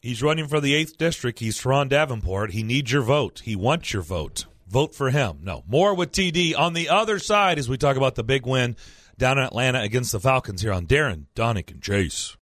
[0.00, 1.40] He's running for the eighth district.
[1.40, 2.52] He's Turron Davenport.
[2.52, 3.42] He needs your vote.
[3.44, 4.44] He wants your vote.
[4.68, 5.38] Vote for him.
[5.42, 8.76] No more with TD on the other side as we talk about the big win
[9.16, 12.37] down in Atlanta against the Falcons here on Darren, Daunic, and Chase.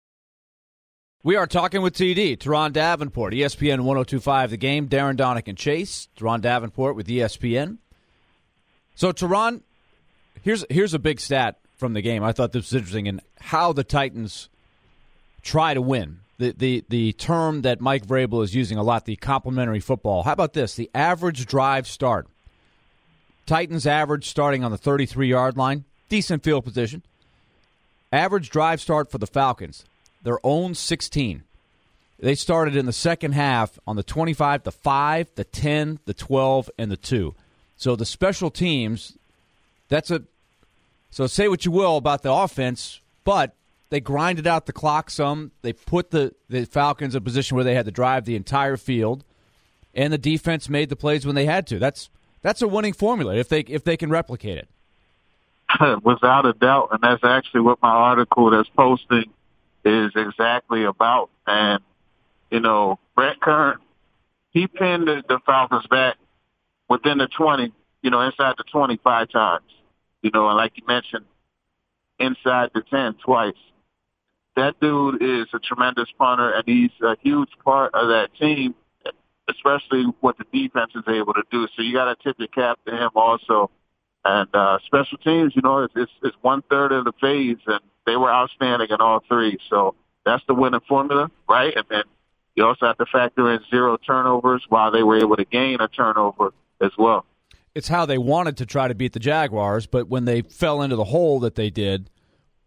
[1.26, 6.06] We are talking with TD, Turron Davenport, ESPN 1025 The Game, Darren Daunic and Chase.
[6.16, 7.78] Turron Davenport with ESPN.
[8.94, 9.62] So, Turron,
[10.42, 12.22] here's, here's a big stat from the game.
[12.22, 14.48] I thought this was interesting in how the Titans
[15.42, 16.20] try to win.
[16.38, 20.22] The, the, the term that Mike Vrabel is using a lot, the complementary football.
[20.22, 20.76] How about this?
[20.76, 22.28] The average drive start.
[23.46, 27.02] Titans average starting on the 33 yard line, decent field position.
[28.12, 29.84] Average drive start for the Falcons,
[30.26, 31.44] their own 16.
[32.18, 36.68] They started in the second half on the 25, the 5, the 10, the 12,
[36.76, 37.32] and the 2.
[37.76, 39.16] So the special teams,
[39.88, 40.22] that's a.
[41.10, 43.54] So say what you will about the offense, but
[43.90, 45.52] they grinded out the clock some.
[45.62, 48.76] They put the, the Falcons in a position where they had to drive the entire
[48.76, 49.22] field,
[49.94, 51.78] and the defense made the plays when they had to.
[51.78, 52.10] That's
[52.42, 54.68] that's a winning formula if they if they can replicate it.
[56.02, 59.32] Without a doubt, and that's actually what my article that's posting
[59.86, 61.30] is exactly about.
[61.46, 61.82] And
[62.50, 63.78] you know, Brett Kern,
[64.50, 66.16] he pinned the, the Falcons back
[66.88, 67.72] within the twenty,
[68.02, 69.64] you know, inside the twenty five times.
[70.22, 71.24] You know, and like you mentioned,
[72.18, 73.54] inside the ten twice.
[74.56, 78.74] That dude is a tremendous punter, and he's a huge part of that team,
[79.50, 81.68] especially what the defense is able to do.
[81.76, 83.70] So you got to tip your cap to him also.
[84.24, 87.80] And uh, special teams, you know, it's, it's, it's one third of the phase, and
[88.06, 89.58] they were outstanding in all three.
[89.68, 91.74] So that's the winning formula, right?
[91.76, 92.02] And then
[92.54, 95.88] you also have to factor in zero turnovers while they were able to gain a
[95.88, 97.26] turnover as well.
[97.74, 100.96] It's how they wanted to try to beat the Jaguars, but when they fell into
[100.96, 102.08] the hole that they did,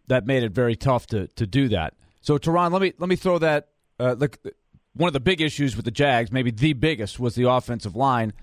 [0.08, 1.95] that made it very tough to to do that.
[2.21, 3.69] So, Turron, let me let me throw that.
[3.99, 4.38] Uh, look,
[4.93, 8.34] one of the big issues with the Jags, maybe the biggest, was the offensive line.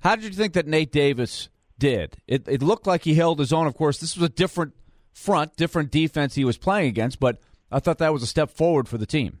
[0.00, 2.16] How did you think that Nate Davis did?
[2.26, 3.66] It, it looked like he held his own.
[3.66, 4.74] Of course, this was a different
[5.12, 7.38] front, different defense he was playing against, but
[7.70, 9.38] I thought that was a step forward for the team.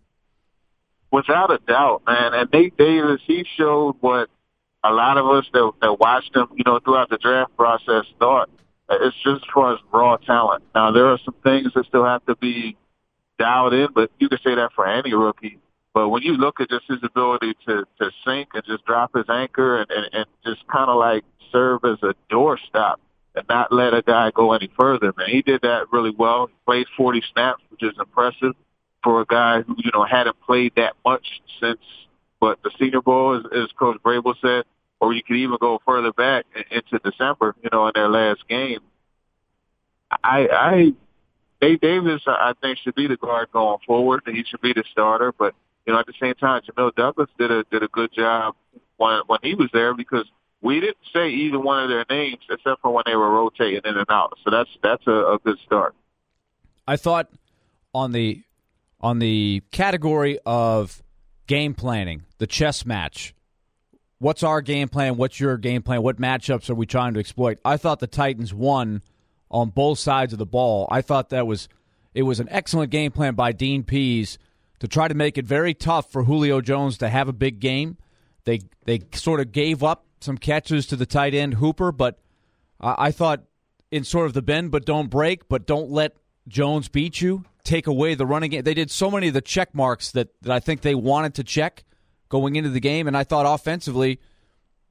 [1.10, 2.32] Without a doubt, man.
[2.34, 4.30] And Nate Davis, he showed what
[4.82, 8.48] a lot of us that, that watched him, you know, throughout the draft process thought.
[8.88, 10.64] It's just for his raw talent.
[10.74, 12.76] Now, there are some things that still have to be
[13.38, 15.58] dialed in, but you can say that for any rookie.
[15.94, 19.26] But when you look at just his ability to, to sink and just drop his
[19.28, 22.96] anchor and, and, and just kind of like serve as a doorstop
[23.34, 26.46] and not let a guy go any further, man, he did that really well.
[26.48, 28.54] He played 40 snaps, which is impressive
[29.02, 31.80] for a guy who, you know, hadn't played that much since,
[32.38, 34.64] what, the Senior Bowl, as, as Coach Vrabel said,
[35.00, 38.80] or you could even go further back into December, you know, in their last game.
[40.22, 40.92] I, I,
[41.60, 44.22] Nate Davis, I think, should be the guard going forward.
[44.26, 45.54] He should be the starter, but
[45.86, 48.54] you know, at the same time, Jamil Douglas did a did a good job
[48.96, 50.26] when when he was there because
[50.62, 53.96] we didn't say either one of their names except for when they were rotating in
[53.96, 54.38] and out.
[54.44, 55.94] So that's that's a, a good start.
[56.86, 57.28] I thought
[57.92, 58.42] on the
[59.00, 61.02] on the category of
[61.46, 63.34] game planning, the chess match.
[64.18, 65.16] What's our game plan?
[65.16, 66.00] What's your game plan?
[66.02, 67.58] What matchups are we trying to exploit?
[67.64, 69.02] I thought the Titans won
[69.50, 70.86] on both sides of the ball.
[70.90, 71.68] I thought that was
[72.14, 74.38] it was an excellent game plan by Dean Pees
[74.78, 77.96] to try to make it very tough for Julio Jones to have a big game.
[78.44, 82.18] They they sort of gave up some catches to the tight end Hooper, but
[82.80, 83.44] I thought
[83.90, 86.16] in sort of the bend but don't break, but don't let
[86.48, 87.44] Jones beat you.
[87.62, 88.62] Take away the running game.
[88.64, 91.44] They did so many of the check marks that, that I think they wanted to
[91.44, 91.84] check
[92.28, 94.18] going into the game, and I thought offensively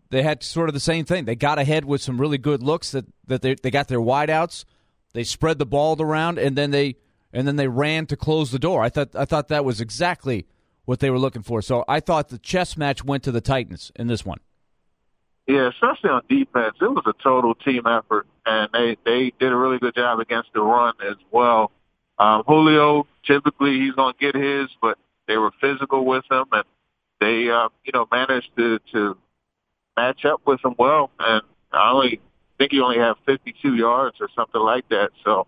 [0.10, 1.26] they had sort of the same thing.
[1.26, 4.63] They got ahead with some really good looks that, that they, they got their wideouts.
[5.13, 6.96] They spread the ball around, and then they
[7.34, 8.84] and then they ran to close the door.
[8.84, 10.46] I thought I thought that was exactly
[10.86, 11.62] what they were looking for.
[11.62, 14.39] So I thought the chess match went to the Titans in this one.
[15.52, 19.56] Yeah, especially on defense, it was a total team effort, and they they did a
[19.56, 21.72] really good job against the run as well.
[22.18, 26.64] Um, Julio typically he's going to get his, but they were physical with him, and
[27.20, 29.18] they uh, you know managed to to
[29.98, 31.12] match up with him well.
[31.20, 31.42] And
[31.74, 32.22] I only
[32.58, 35.10] think he only had 52 yards or something like that.
[35.26, 35.48] So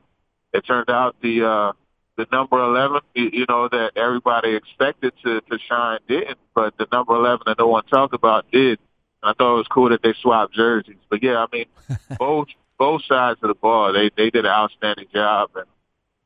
[0.53, 1.71] it turned out the uh,
[2.17, 6.87] the number 11, you, you know, that everybody expected to to shine didn't, but the
[6.91, 8.79] number 11 that no one talked about did.
[9.23, 10.97] I thought it was cool that they swapped jerseys.
[11.09, 11.65] But yeah, I mean,
[12.19, 15.65] both both sides of the ball, they they did an outstanding job, and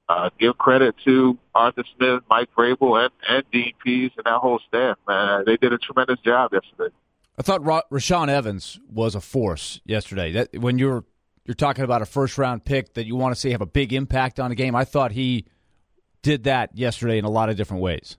[0.10, 4.60] uh, give credit to Arthur Smith, Mike Vrabel, and, and Dean Pees and that whole
[4.68, 4.98] staff.
[5.08, 6.94] Man, they did a tremendous job yesterday.
[7.38, 10.32] I thought Ra- Rashaan Evans was a force yesterday.
[10.32, 11.04] That when you're
[11.46, 13.94] you're talking about a first round pick that you want to see have a big
[13.94, 15.46] impact on a game, I thought he
[16.22, 18.18] did that yesterday in a lot of different ways.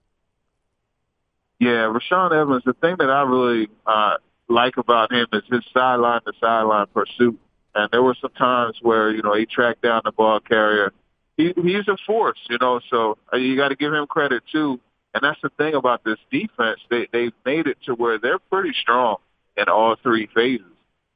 [1.59, 2.63] Yeah, Rashaan Evans.
[2.65, 4.15] The thing that I really uh,
[4.49, 7.39] like about him is his sideline to sideline pursuit.
[7.75, 10.93] And there were some times where you know he tracked down the ball carrier.
[11.37, 12.81] He, he's a force, you know.
[12.91, 14.81] So uh, you got to give him credit too.
[15.15, 16.81] And that's the thing about this defense.
[16.91, 19.17] They they've made it to where they're pretty strong
[19.57, 20.67] in all three phases.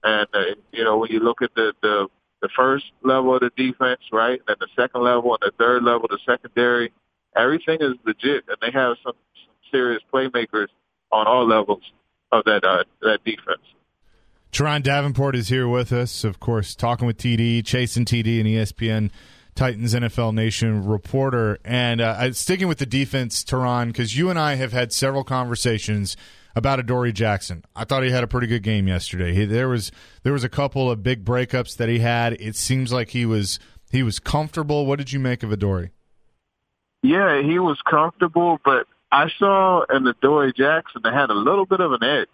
[0.04, 2.08] And uh, you know when you look at the the
[2.42, 6.08] the first level of the defense, right, and the second level and the third level,
[6.08, 6.92] the secondary,
[7.36, 9.12] everything is legit, and they have some,
[9.46, 10.66] some serious playmakers
[11.12, 11.82] on all levels
[12.32, 13.62] of that uh, that defense.
[14.52, 19.10] Turron Davenport is here with us, of course, talking with TD, chasing TD, and ESPN
[19.54, 21.58] Titans NFL Nation reporter.
[21.64, 26.16] And uh, sticking with the defense, Turron, because you and I have had several conversations
[26.54, 27.64] about Adoree Jackson.
[27.74, 29.34] I thought he had a pretty good game yesterday.
[29.34, 29.90] He, there was
[30.22, 32.34] there was a couple of big breakups that he had.
[32.34, 33.58] It seems like he was
[33.90, 34.86] he was comfortable.
[34.86, 35.90] What did you make of Adoree?
[37.02, 41.80] Yeah, he was comfortable, but I saw in Adoree Jackson that had a little bit
[41.80, 42.28] of an edge.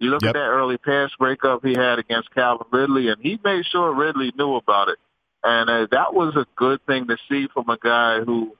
[0.00, 0.30] You look yep.
[0.30, 4.32] at that early pass breakup he had against Calvin Ridley, and he made sure Ridley
[4.36, 4.98] knew about it.
[5.44, 8.56] And uh, that was a good thing to see from a guy who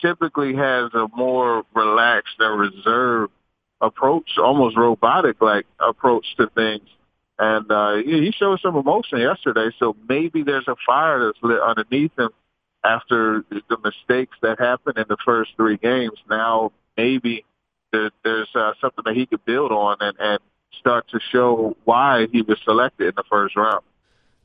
[0.00, 3.32] typically has a more relaxed and reserved
[3.80, 6.88] approach, almost robotic like approach to things.
[7.38, 12.16] And uh, he showed some emotion yesterday, so maybe there's a fire that's lit underneath
[12.16, 12.30] him
[12.84, 16.16] after the mistakes that happened in the first three games.
[16.30, 17.44] Now maybe
[17.92, 20.38] there, there's uh, something that he could build on and, and
[20.78, 23.84] start to show why he was selected in the first round.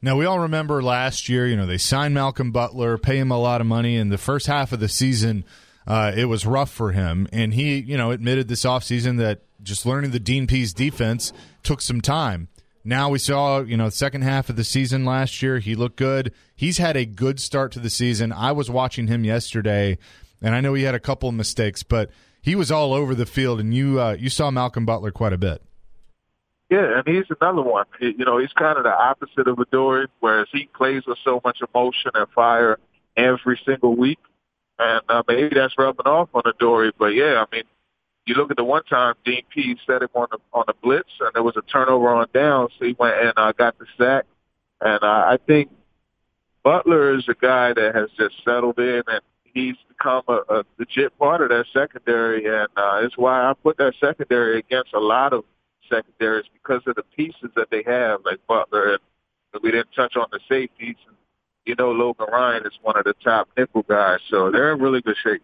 [0.01, 3.39] Now we all remember last year, you know, they signed Malcolm Butler, pay him a
[3.39, 5.43] lot of money, and the first half of the season
[5.85, 7.27] uh, it was rough for him.
[7.33, 11.33] And he, you know, admitted this offseason that just learning the Dean Pees defense
[11.63, 12.47] took some time.
[12.85, 15.97] Now we saw, you know, the second half of the season last year, he looked
[15.97, 16.31] good.
[16.55, 18.31] He's had a good start to the season.
[18.31, 19.97] I was watching him yesterday,
[20.41, 22.09] and I know he had a couple of mistakes, but
[22.41, 25.37] he was all over the field, and you uh, you saw Malcolm Butler quite a
[25.37, 25.61] bit.
[26.69, 27.85] Yeah, and he's another one.
[27.99, 31.59] You know, he's kind of the opposite of Adoree, whereas he plays with so much
[31.61, 32.77] emotion and fire
[33.17, 34.19] every single week
[34.79, 36.91] and uh, maybe that's rubbing off on Adoree.
[36.97, 37.65] But yeah, I mean,
[38.25, 41.09] you look at the one time Dean Pees set him on the on the blitz,
[41.19, 44.25] and there was a turnover on down, so he went and uh, got the sack.
[44.81, 45.69] And uh, I think
[46.63, 49.21] Butler is a guy that has just settled in, and
[49.53, 53.77] he's become a, a legit part of that secondary, and uh, it's why I put
[53.77, 55.43] that secondary against a lot of
[55.89, 60.27] secondaries because of the pieces that they have, like Butler, and we didn't touch on
[60.31, 60.95] the safeties.
[61.07, 61.17] And
[61.65, 65.01] you know Logan Ryan is one of the top nickel guys, so they're in really
[65.01, 65.41] good shape.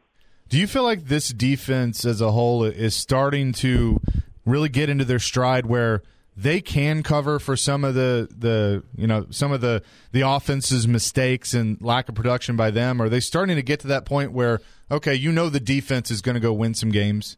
[0.48, 4.00] Do you feel like this defense as a whole is starting to
[4.46, 6.04] really get into their stride where
[6.38, 10.88] they can cover for some of the, the you know some of the the offense's
[10.88, 13.02] mistakes and lack of production by them?
[13.02, 14.60] Are they starting to get to that point where
[14.92, 17.38] okay, you know the defense is going to go win some games?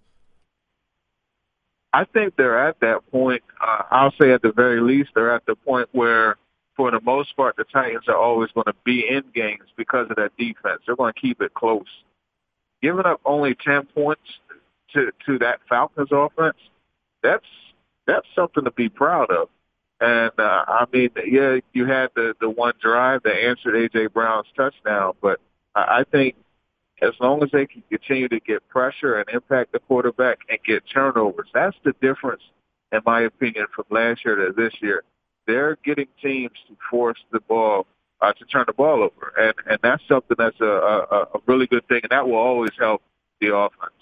[1.94, 3.44] I think they're at that point.
[3.60, 6.38] Uh, I'll say at the very least they're at the point where
[6.78, 10.16] for the most part, the Titans are always going to be in games because of
[10.18, 10.84] that defense.
[10.86, 11.88] They're going to keep it close.
[12.84, 14.22] Giving up only 10 points
[14.94, 16.58] to, to that Falcons offense,
[17.24, 17.48] that's,
[18.08, 19.50] that's something to be proud of.
[20.00, 24.08] And, uh, I mean, yeah, you had the, the one drive that answered A.J.
[24.08, 25.40] Brown's touchdown, but
[25.76, 26.36] I, think
[27.02, 30.84] as long as they can continue to get pressure and impact the quarterback and get
[30.92, 32.44] turnovers, that's the difference,
[32.92, 35.04] in my opinion, from last year to this year
[35.48, 37.88] they're getting teams to force the ball
[38.22, 41.68] uh, to turn the ball over, and and that's something that's a, a, a really
[41.68, 43.02] good thing, and that will always help
[43.42, 43.94] the offense.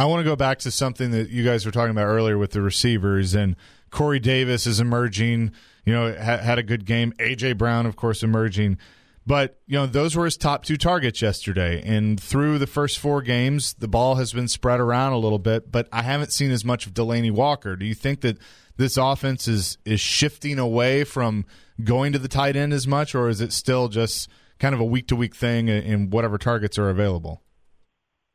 [0.00, 2.52] I want to go back to something that you guys were talking about earlier with
[2.52, 3.54] the receivers, and
[3.90, 5.52] Corey Davis is emerging.
[5.84, 7.12] You know, ha- had a good game.
[7.18, 8.78] AJ Brown, of course, emerging.
[9.26, 11.82] But, you know, those were his top two targets yesterday.
[11.84, 15.70] And through the first four games, the ball has been spread around a little bit,
[15.70, 17.76] but I haven't seen as much of Delanie Walker.
[17.76, 18.38] Do you think that
[18.78, 21.44] this offense is is shifting away from
[21.84, 24.84] going to the tight end as much, or is it still just kind of a
[24.86, 27.42] week to week thing in whatever targets are available?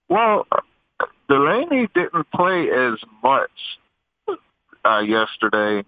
[0.08, 0.46] Well,
[1.30, 3.52] Delanie didn't play as much
[4.86, 5.84] uh, yesterday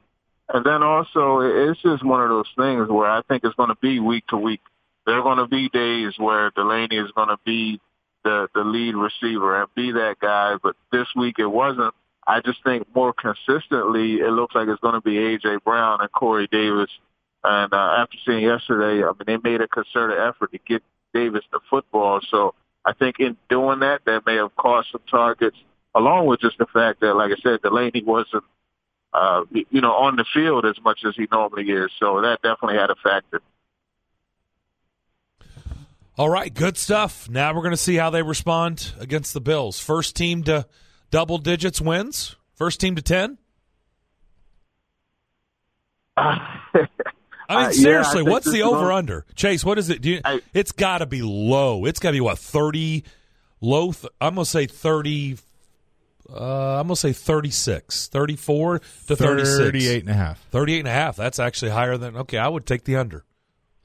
[0.53, 3.77] And then also, it's just one of those things where I think it's going to
[3.81, 4.61] be week to week.
[5.05, 7.79] There are going to be days where Delanie is going to be
[8.23, 11.93] the the lead receiver and be that guy, but this week it wasn't.
[12.25, 16.11] I just think more consistently, it looks like it's going to be AJ Brown and
[16.11, 16.89] Corey Davis.
[17.43, 20.83] And uh, after seeing yesterday, I mean, they made a concerted effort to get
[21.13, 22.19] Davis the football.
[22.29, 22.53] So
[22.87, 25.57] I think in doing that, that may have cost some targets,
[25.93, 28.45] along with just the fact that, like I said, Delanie wasn't,
[29.13, 31.91] uh, you know, on the field as much as he normally is.
[31.99, 33.41] So that definitely had a factor.
[36.17, 37.29] All right, good stuff.
[37.29, 39.81] Now we're going to see how they respond against the Bills.
[39.81, 40.65] First team to
[41.11, 42.37] double digits wins.
[42.55, 43.37] First team to ten.
[47.49, 49.25] I mean, Uh, yeah, seriously, I what's the over gonna- under?
[49.35, 50.01] Chase, what is it?
[50.01, 51.85] Do you, I- it's got to be low.
[51.85, 53.03] It's got to be what thirty
[53.61, 53.91] low.
[53.93, 55.37] Th- I'm gonna say thirty.
[56.29, 59.57] Uh, I'm gonna say 36, 34 to 36.
[59.59, 60.39] 38 and a half.
[60.51, 61.15] 38 and a half.
[61.15, 62.17] That's actually higher than.
[62.17, 63.23] Okay, I would take the under.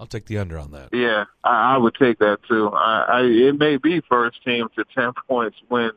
[0.00, 0.88] I'll take the under on that.
[0.92, 2.68] Yeah, I, I would take that too.
[2.74, 5.92] I, I it may be first team to ten points wins.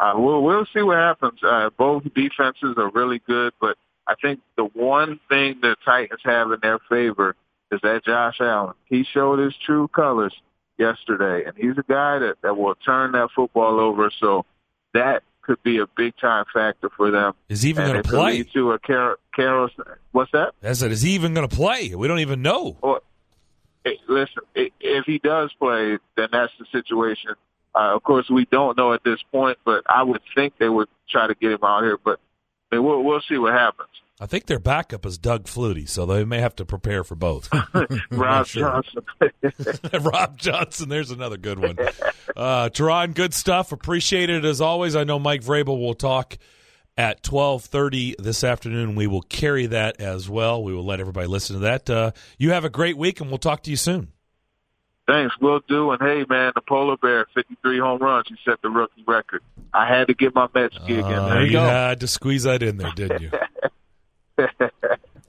[0.00, 1.38] Uh, we'll we'll see what happens.
[1.44, 3.76] Uh, both defenses are really good, but
[4.06, 7.36] I think the one thing the Titans have in their favor
[7.72, 8.74] is that Josh Allen.
[8.86, 10.34] He showed his true colors
[10.78, 14.10] yesterday, and he's a guy that that will turn that football over.
[14.20, 14.44] So
[14.92, 17.34] that could be a big time factor for them.
[17.48, 18.42] Is he even going to play?
[18.42, 19.16] to a Carol.
[19.34, 19.68] Carol
[20.12, 20.52] what's that?
[20.62, 21.94] I said, is he even going to play?
[21.94, 22.76] We don't even know.
[22.82, 23.00] Well,
[23.84, 27.32] hey, listen, if he does play, then that's the situation.
[27.74, 30.88] Uh, of course, we don't know at this point, but I would think they would
[31.10, 31.98] try to get him out here.
[32.02, 32.20] But
[32.74, 33.88] I mean, we'll we'll see what happens.
[34.20, 37.48] I think their backup is Doug Flutie, so they may have to prepare for both.
[38.10, 38.46] Rob.
[38.46, 39.02] Johnson.
[40.00, 41.76] Rob Johnson, there's another good one.
[42.36, 43.72] Uh, Turron, good stuff.
[43.72, 44.94] Appreciate it as always.
[44.94, 46.38] I know Mike Vrabel will talk
[46.96, 48.94] at 12:30 this afternoon.
[48.94, 50.62] We will carry that as well.
[50.62, 51.90] We will let everybody listen to that.
[51.90, 54.13] Uh, you have a great week, and we'll talk to you soon.
[55.06, 55.90] Thanks, we'll do.
[55.90, 58.26] And hey, man, the polar bear, 53 home runs.
[58.28, 59.42] He set the rookie record.
[59.72, 61.44] I had to get my Mets gig in Uh, there.
[61.46, 63.30] you had to squeeze that in there, didn't you?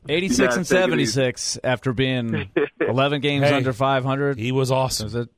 [0.07, 2.49] 86 Yeah, and 76 after being
[2.79, 4.37] 11 games Hey, under 500.
[4.37, 5.07] He was awesome.
[5.07, 5.29] Is it-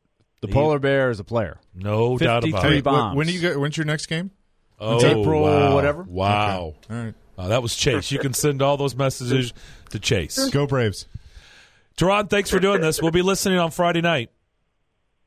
[0.41, 1.57] the polar bear is a player.
[1.73, 2.83] No doubt about 53 it.
[2.83, 3.17] bombs.
[3.17, 4.29] When do you go, when's your next game?
[4.79, 5.73] Oh, April wow.
[5.73, 6.03] whatever?
[6.03, 6.75] Wow.
[6.89, 7.13] All right.
[7.39, 8.11] Uh, that was Chase.
[8.11, 9.51] You can send all those messages
[9.89, 10.49] to Chase.
[10.49, 11.07] Go Braves.
[11.97, 13.01] Turron, thanks for doing this.
[13.01, 14.29] We'll be listening on Friday night.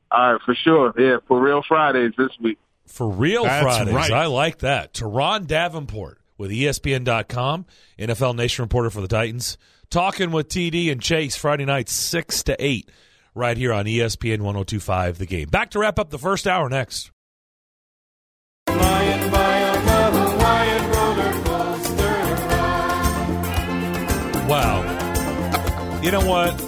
[0.09, 0.93] All right, for sure.
[0.97, 2.57] Yeah, for real Fridays this week.
[2.87, 3.93] For real That's Fridays.
[3.93, 4.11] right.
[4.11, 4.93] I like that.
[4.93, 7.65] Turron Davenport with ESPN.com,
[7.99, 9.57] NFL Nation reporter for the Titans,
[9.89, 12.89] talking with TD and Chase Friday night, 6 to 8,
[13.35, 15.49] right here on ESPN 1025 The Game.
[15.49, 17.11] Back to wrap up the first hour next.
[18.67, 19.70] Wow.
[26.01, 26.59] You know what?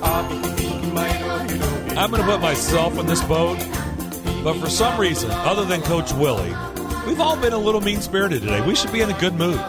[1.98, 3.58] I'm going to put myself in this boat,
[4.44, 6.54] but for some reason, other than Coach Willie,
[7.08, 8.62] we've all been a little mean spirited today.
[8.62, 9.60] We should be in a good mood.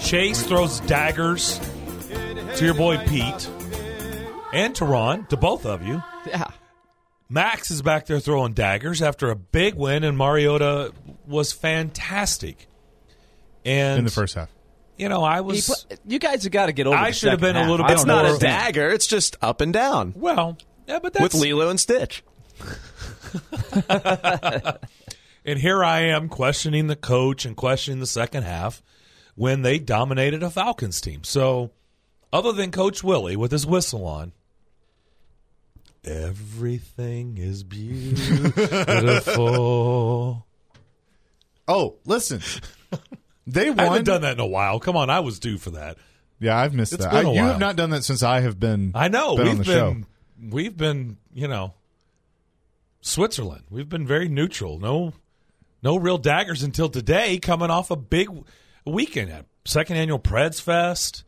[0.00, 1.58] Chase throws daggers
[2.56, 3.50] to your boy Pete
[4.52, 6.02] and to Ron, to both of you.
[6.26, 6.48] Yeah.
[7.28, 10.92] Max is back there throwing daggers after a big win, and Mariota
[11.26, 12.68] was fantastic.
[13.64, 14.50] And In the first half.
[14.98, 17.40] You know, I was put- you guys have got to get over I should have
[17.40, 18.90] second been a little I bit It's don't more- a what- dagger.
[18.90, 22.22] It's just up and down well, yeah, but that's with Lilo and Stitch.
[25.44, 28.82] And here I am questioning the coach and questioning the second half
[29.34, 31.24] when they dominated a Falcons team.
[31.24, 31.70] So,
[32.30, 34.32] other than Coach Willie with his whistle on,
[36.04, 37.62] everything is
[39.24, 40.46] beautiful.
[41.66, 42.42] Oh, listen.
[43.50, 43.78] They I won.
[43.78, 44.78] haven't done that in a while.
[44.78, 45.96] Come on, I was due for that.
[46.38, 47.10] Yeah, I've missed It's that.
[47.12, 47.48] been I, a you while.
[47.48, 48.92] have not done that since I have been.
[48.94, 50.02] I know been we've on the been
[50.42, 50.48] show.
[50.54, 51.74] we've been you know
[53.00, 53.64] Switzerland.
[53.70, 54.78] We've been very neutral.
[54.78, 55.12] No,
[55.82, 57.38] no real daggers until today.
[57.38, 58.28] Coming off a big
[58.84, 61.24] weekend at second annual Preds Fest.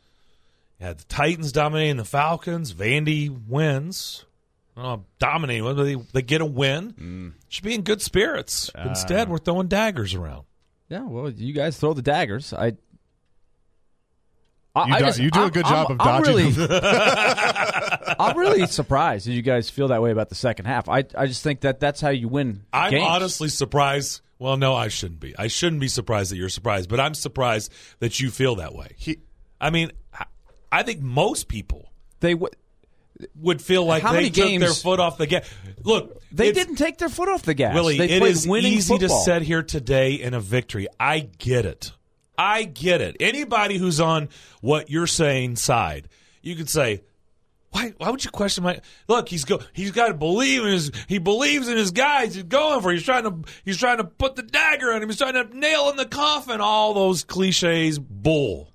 [0.79, 2.73] You had the Titans dominating the Falcons.
[2.73, 4.25] Vandy wins.
[4.77, 5.65] Uh, dominating.
[5.65, 7.35] Well, They, they get a win.
[7.49, 8.71] Should be in good spirits.
[8.79, 10.45] Instead, we're throwing daggers around.
[10.91, 12.53] Yeah, well, you guys throw the daggers.
[12.53, 12.73] I.
[14.75, 16.37] I You I do- just- you do a I'm- good I'm- job of I'm dodging
[16.37, 16.71] really, them.
[18.21, 20.89] I'm really surprised that you guys feel that way about the second half.
[20.89, 22.63] I, I just think that that's how you win.
[22.73, 23.07] I'm games.
[23.09, 24.21] honestly surprised.
[24.39, 25.37] Well, no, I shouldn't be.
[25.39, 28.95] I shouldn't be surprised that you're surprised, but I'm surprised that you feel that way.
[28.97, 29.19] He-
[29.61, 30.27] I mean, I-
[30.73, 32.51] I think most people they w-
[33.37, 35.49] would feel like How they many took games- their foot off the gas.
[35.83, 37.75] Look, they didn't take their foot off the gas.
[37.75, 37.99] Willie.
[37.99, 39.19] they It is winning easy football.
[39.19, 40.87] to sit here today in a victory.
[40.99, 41.93] I get it.
[42.39, 43.17] I get it.
[43.21, 44.29] Anybody who's on
[44.61, 46.09] what you're saying side,
[46.43, 47.03] you could say,
[47.73, 47.93] why?
[47.99, 48.81] Why would you question my?
[49.09, 49.61] Look, he's go.
[49.73, 50.91] He's got to believe in his.
[51.07, 52.35] He believes in his guys.
[52.35, 52.91] He's going for.
[52.91, 53.49] He's trying to.
[53.65, 55.09] He's trying to put the dagger on him.
[55.09, 56.61] He's trying to nail in the coffin.
[56.61, 58.73] All those cliches, bull.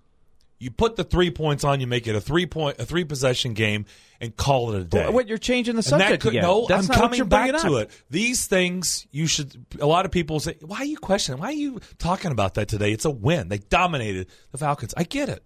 [0.58, 1.82] You put the three points on.
[1.82, 3.86] You make it a three point, a three possession game,
[4.22, 5.10] and call it a day.
[5.10, 6.44] What you're changing the And that subject could, again.
[6.44, 7.92] no, That's I'm coming you're back to it.
[8.10, 9.66] These things you should.
[9.80, 11.42] A lot of people say, "Why are you questioning?
[11.42, 13.50] Why are you talking about that today?" It's a win.
[13.50, 14.94] They dominated the Falcons.
[14.96, 15.44] I get it.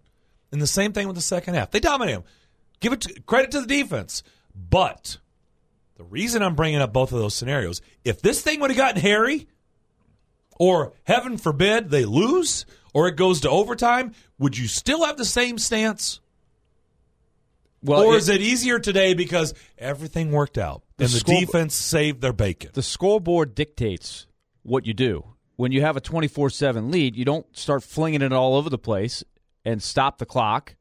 [0.51, 1.72] And the same thing with the second half.
[1.72, 2.30] They dominated them.
[2.80, 4.24] Give it to, credit to the defense,
[4.55, 5.18] but
[5.97, 9.01] the reason I'm bringing up both of those scenarios, if this thing would have gotten
[9.01, 9.47] hairy,
[10.60, 15.26] or heaven forbid they lose, or it goes to overtime, would you still have the
[15.26, 16.20] same stance?
[17.84, 21.40] Well, or it- is it easier today because everything worked out The and the score-
[21.40, 22.72] defense saved their bacon?
[22.74, 24.28] the scoreboard dictates
[24.64, 25.26] what you do.
[25.56, 28.78] When you have a 24 7 lead, you don't start flinging it all over the
[28.78, 29.24] place
[29.66, 30.76] and stop the clock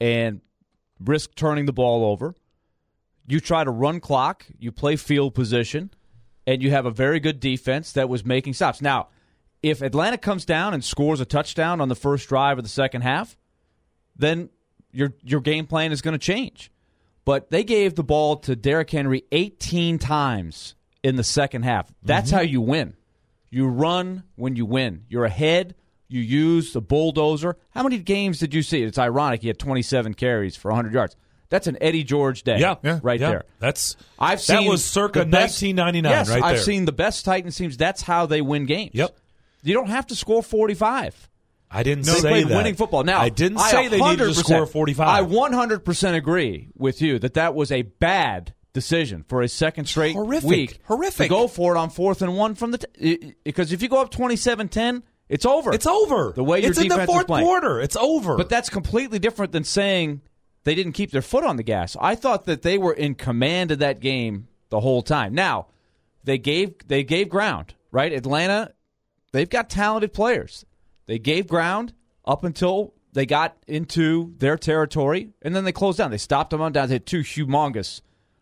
[0.00, 0.40] and
[0.98, 2.34] risk turning the ball over.
[3.26, 5.90] You try to run clock, you play field position,
[6.46, 8.80] and you have a very good defense that was making stops.
[8.82, 9.08] Now,
[9.62, 13.02] if Atlanta comes down and scores a touchdown on the first drive of the second
[13.02, 13.36] half,
[14.16, 14.50] then
[14.92, 16.70] your your game plan is going to change.
[17.24, 21.92] But they gave the ball to Derrick Henry 18 times in the second half.
[22.02, 22.36] That's mm-hmm.
[22.36, 22.96] how you win.
[23.50, 25.04] You run when you win.
[25.08, 25.74] You're ahead.
[26.08, 27.56] You use the bulldozer.
[27.70, 28.82] How many games did you see?
[28.82, 29.42] It's ironic.
[29.42, 31.16] He had 27 carries for 100 yards.
[31.50, 32.58] That's an Eddie George day.
[32.58, 33.00] Yeah, Yeah.
[33.02, 33.30] right yeah.
[33.30, 33.44] there.
[33.58, 36.64] That's I've seen that was circa best- 1999 Yes, right I've there.
[36.64, 37.76] seen the best Titans teams.
[37.76, 38.92] That's how they win games.
[38.94, 39.16] Yep.
[39.62, 41.28] You don't have to score 45.
[41.70, 42.56] I didn't They say that.
[42.56, 43.04] winning football.
[43.04, 45.06] Now I didn't say they needed to score 45.
[45.08, 50.14] I 100% agree with you that that was a bad decision for a second straight
[50.14, 50.48] Horrific.
[50.48, 50.78] week.
[50.84, 51.24] Horrific.
[51.26, 54.00] To go for it on fourth and one from the t- because if you go
[54.00, 55.72] up 27-10, it's over.
[55.72, 56.32] it's over.
[56.34, 57.46] The way your it's in the defense fourth playing.
[57.46, 57.80] quarter.
[57.80, 58.36] It's over.
[58.36, 60.22] But that's completely different than saying
[60.64, 61.96] they didn't keep their foot on the gas.
[62.00, 65.34] I thought that they were in command of that game the whole time.
[65.34, 65.68] Now,
[66.24, 68.12] they gave they gave ground, right?
[68.12, 68.72] Atlanta,
[69.32, 70.64] they've got talented players.
[71.06, 71.92] They gave ground
[72.24, 76.10] up until they got into their territory, and then they closed down.
[76.10, 76.90] They stopped them on downs.
[76.90, 78.00] They had two humongous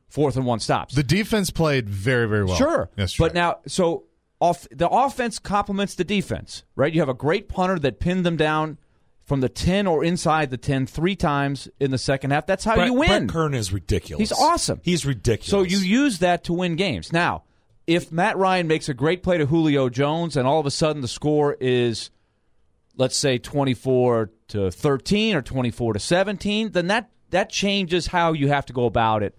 [0.09, 0.95] fourth and one stops.
[0.95, 2.57] The defense played very, very well.
[2.57, 2.91] Sure.
[2.97, 3.28] yesterday.
[3.28, 4.05] But now, so
[4.41, 6.93] off the offense complements the defense, right?
[6.93, 8.78] You have a great punter that pinned them down
[9.24, 12.47] from the 10 or inside the 10 three times in the second half.
[12.47, 13.09] That's how Brett, you win.
[13.09, 14.30] Brett Kern is ridiculous.
[14.30, 14.80] He's awesome.
[14.82, 15.51] He's ridiculous.
[15.51, 17.12] So you use that to win games.
[17.12, 17.45] Now,
[17.89, 21.01] if Matt Ryan makes a great play to Julio Jones and all of a sudden
[21.01, 22.11] the score is
[22.99, 28.49] let's say 24 to 13 or 24 to 17, then that that changes how you
[28.49, 29.34] have to go about it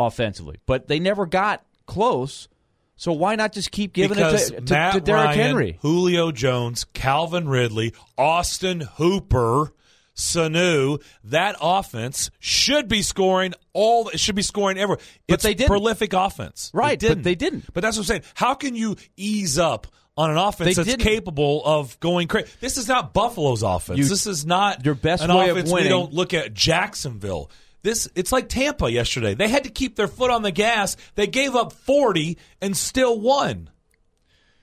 [0.00, 0.56] offensively.
[0.64, 2.48] But they never got close.
[2.96, 5.78] So why not just keep giving because it to, to, Matt to Derrick Ryan, Henry?
[5.82, 9.74] Julio Jones, Calvin Ridley, Austin Hooper,
[10.14, 14.08] Sanu, that offense should be scoring all.
[14.08, 15.02] It should be scoring everywhere.
[15.26, 15.68] But It's they didn't.
[15.68, 17.22] prolific offense, Right, They didn't.
[17.24, 17.72] they didn't.
[17.72, 18.22] But that's what I'm saying.
[18.34, 19.86] How can you ease up?
[20.14, 21.04] On an offense They that's didn't.
[21.04, 22.46] capable of going crazy.
[22.60, 23.98] This is not Buffalo's offense.
[23.98, 26.52] You- this is not your best an way of offense we winning- don't look at
[26.52, 27.50] Jacksonville.
[27.82, 29.32] This it's like Tampa yesterday.
[29.32, 30.98] They had to keep their foot on the gas.
[31.14, 33.70] They gave up 40 and still won.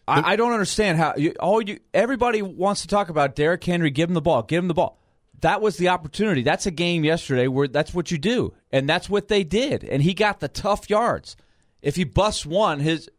[0.08, 3.90] I, I don't understand how you, all you everybody wants to talk about Derrick Henry.
[3.90, 4.44] Give him the ball.
[4.44, 4.99] Give him the ball.
[5.42, 6.42] That was the opportunity.
[6.44, 9.84] That's a game yesterday where that's what you do, and that's what they did.
[9.84, 11.36] And he got the tough yards.
[11.82, 13.10] If he busts one, his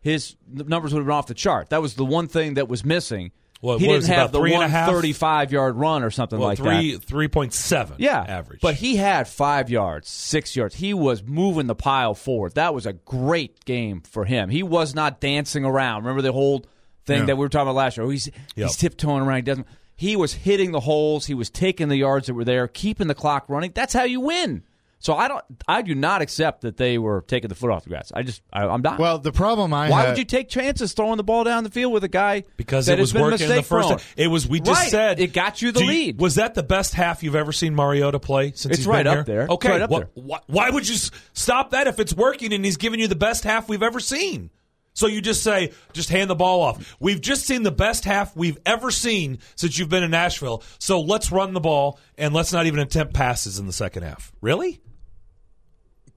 [0.00, 1.70] his numbers would have been off the chart.
[1.70, 3.32] That was the one thing that was missing.
[3.60, 7.02] What- he didn't have the a thirty-five yard run or something Well, like three that.
[7.02, 7.96] three point seven.
[7.98, 8.60] Yeah, average.
[8.60, 10.76] But he had five yards, six yards.
[10.76, 12.54] He was moving the pile forward.
[12.54, 14.48] That was a great game for him.
[14.48, 16.02] He was not dancing around.
[16.02, 16.64] Remember the whole
[17.04, 17.24] thing Yeah.
[17.26, 18.06] that we were talking about last year?
[18.06, 18.34] Oh, he's Yep.
[18.68, 19.36] he's tiptoeing around.
[19.38, 19.66] He doesn't.
[19.98, 21.26] He was hitting the holes.
[21.26, 23.72] He was taking the yards that were there, keeping the clock running.
[23.74, 24.62] That's how you win.
[25.00, 25.44] So I don't.
[25.66, 28.10] I do not accept that they were taking the foot off the gas.
[28.14, 28.42] I just.
[28.52, 28.98] I, I'm not.
[29.00, 31.70] well, the problem I Why had, would you take chances throwing the ball down the
[31.70, 33.68] field with a guy because that it was has been working in the first.
[33.88, 33.90] prone?
[33.98, 34.14] half.
[34.16, 34.48] It was.
[34.48, 34.90] We just Right.
[34.90, 36.20] said It got you the Do lead.
[36.20, 39.06] Was that the best half you've ever seen Mariota play since It's he's right been
[39.06, 39.22] up here?
[39.24, 39.42] there.
[39.42, 40.08] It's Okay, right up wha- there.
[40.16, 40.96] wha- why would you
[41.32, 44.50] stop that if it's working and he's giving you the best half we've ever seen?
[44.98, 46.96] So you just say, just hand the ball off.
[46.98, 50.64] We've just seen the best half we've ever seen since you've been in Nashville.
[50.80, 54.32] So let's run the ball and let's not even attempt passes in the second half.
[54.40, 54.80] Really?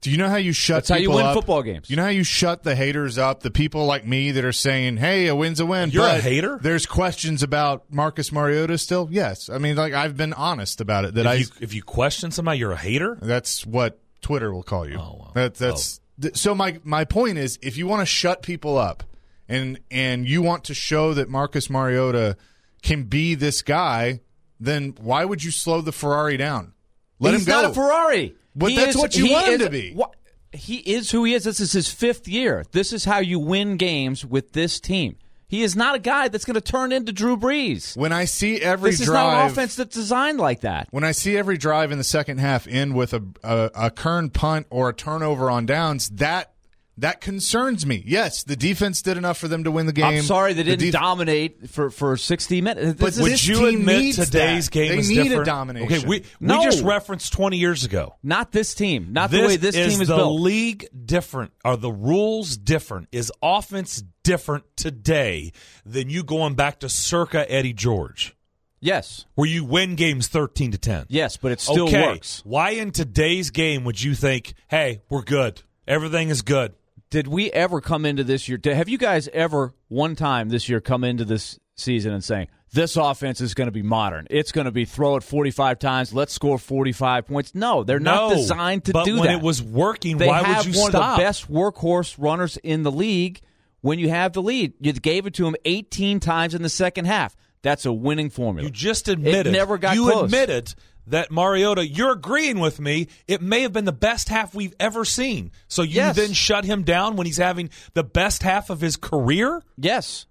[0.00, 1.34] Do you know how you shut That's how you win up?
[1.34, 1.90] football games.
[1.90, 4.96] You know how you shut the haters up, the people like me that are saying,
[4.96, 6.58] "Hey, a win's a win." You're a hater?
[6.60, 9.06] There's questions about Marcus Mariota still.
[9.12, 11.14] Yes, I mean, like I've been honest about it.
[11.14, 13.16] That I If you, if you question somebody, you're a hater.
[13.22, 14.96] that's what Twitter will call you.
[14.98, 15.32] Oh, wow.
[15.36, 16.01] That, that's oh.
[16.20, 16.54] Th- so.
[16.54, 19.02] My my point is, if you want to shut people up,
[19.48, 22.36] and and you want to show that Marcus Mariota
[22.82, 24.20] can be this guy,
[24.60, 26.72] then why would you slow the Ferrari down?
[27.20, 27.62] Let He's him go.
[27.62, 28.34] not a Ferrari.
[28.54, 29.92] But He that's is- what you want him to be.
[29.94, 30.10] wha-
[30.52, 31.44] He is who he is.
[31.44, 32.64] This is his fifth year.
[32.72, 35.16] This is how you win games with this team.
[35.52, 37.94] He is not a guy that's going to turn into Drew Brees.
[37.94, 40.88] When I see every This is not an offense that's designed like that.
[40.92, 44.30] when I see every drive in the second half end with a, a a Kern
[44.30, 46.51] punt or a turnover on downs, that
[46.98, 48.02] that concerns me.
[48.06, 50.04] Yes, the defense did enough for them to win the game.
[50.04, 53.00] I'm sorry they didn't def- dominate for, for 60 minutes.
[53.00, 54.72] But This is- Would this you team admit needs today's that.
[54.72, 55.92] game They is need a domination.
[55.92, 56.58] Okay, we No.
[56.58, 58.14] we just referenced 20 years ago.
[58.22, 59.08] not this team.
[59.12, 60.40] Not this the way this is team is the built.
[60.40, 61.52] league different?
[61.64, 63.08] Are the rules different?
[63.10, 65.52] Is offense different today
[65.86, 68.36] than you going back to circa Eddie George,
[68.80, 69.24] yes.
[69.34, 71.06] where you win games 13 to 10?
[71.08, 72.02] Yes, but it still okay.
[72.02, 72.42] works.
[72.44, 75.62] Why in today's game would you think, "Hey, we're good.
[75.88, 76.74] Everything is good."
[77.12, 78.58] Did we ever come into this year?
[78.64, 82.96] Have you guys ever one time this year come into this season and saying this
[82.96, 84.26] offense is going to be modern?
[84.30, 86.14] It's going to be throw it 45 times.
[86.14, 87.54] Let's score 45 points.
[87.54, 89.34] No, they're not designed to but do when that.
[89.34, 91.04] it was working, they why would you one stop?
[91.04, 93.42] of the best workhorse runners in the league.
[93.82, 97.04] When you have the lead, you gave it to him 18 times in the second
[97.04, 97.36] half.
[97.62, 98.66] That's a winning formula.
[98.66, 99.46] You just admitted.
[99.48, 100.24] it never got You close.
[100.24, 100.74] admitted
[101.06, 101.86] that Mariota.
[101.86, 103.08] You're agreeing with me.
[103.28, 105.52] It may have been the best half we've ever seen.
[105.68, 106.16] So you Yes.
[106.16, 109.62] then shut him down when he's having the best half of his career.
[109.76, 110.26] Yes,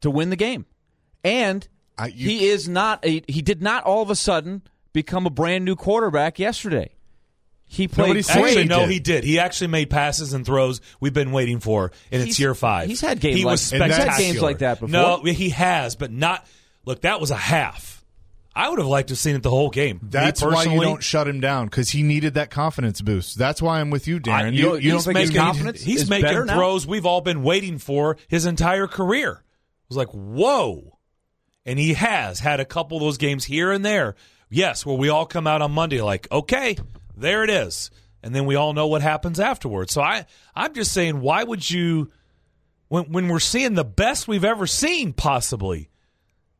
[0.00, 0.66] to win the game,
[1.22, 1.66] and
[1.98, 3.22] I- you- he is not a.
[3.28, 4.62] He did not all of a sudden
[4.92, 6.93] become a brand new quarterback yesterday.
[7.66, 8.04] He played.
[8.08, 8.90] Nobody's Actually, he no, did.
[8.90, 9.24] he did.
[9.24, 12.88] He actually made passes and throws we've been waiting for, and it's He's- year five.
[12.88, 14.32] he's had games He like- was And that's- spectacular.
[14.32, 14.88] games like that before.
[14.90, 16.46] No, he has, but not.
[16.84, 18.04] Look, that was a half.
[18.54, 19.98] I would have liked to have seen it the whole game.
[20.04, 23.36] That's why you don't shut him down because he needed that confidence boost.
[23.36, 24.30] That's why I'm with you, Darren.
[24.32, 26.02] I- you, you you don't- you don't don't think think he's his making confidence He's
[26.02, 26.54] is making better now?
[26.54, 29.30] throws we've all been waiting for his entire career.
[29.32, 30.98] It was like, whoa.
[31.66, 34.14] And he has had a couple of those games here and there.
[34.50, 36.76] Yes, where we all come out on Monday like, okay,
[37.16, 37.90] there it is.
[38.22, 39.92] And then we all know what happens afterwards.
[39.92, 42.10] So I, I'm just saying, why would you,
[42.88, 45.90] when, when we're seeing the best we've ever seen, possibly,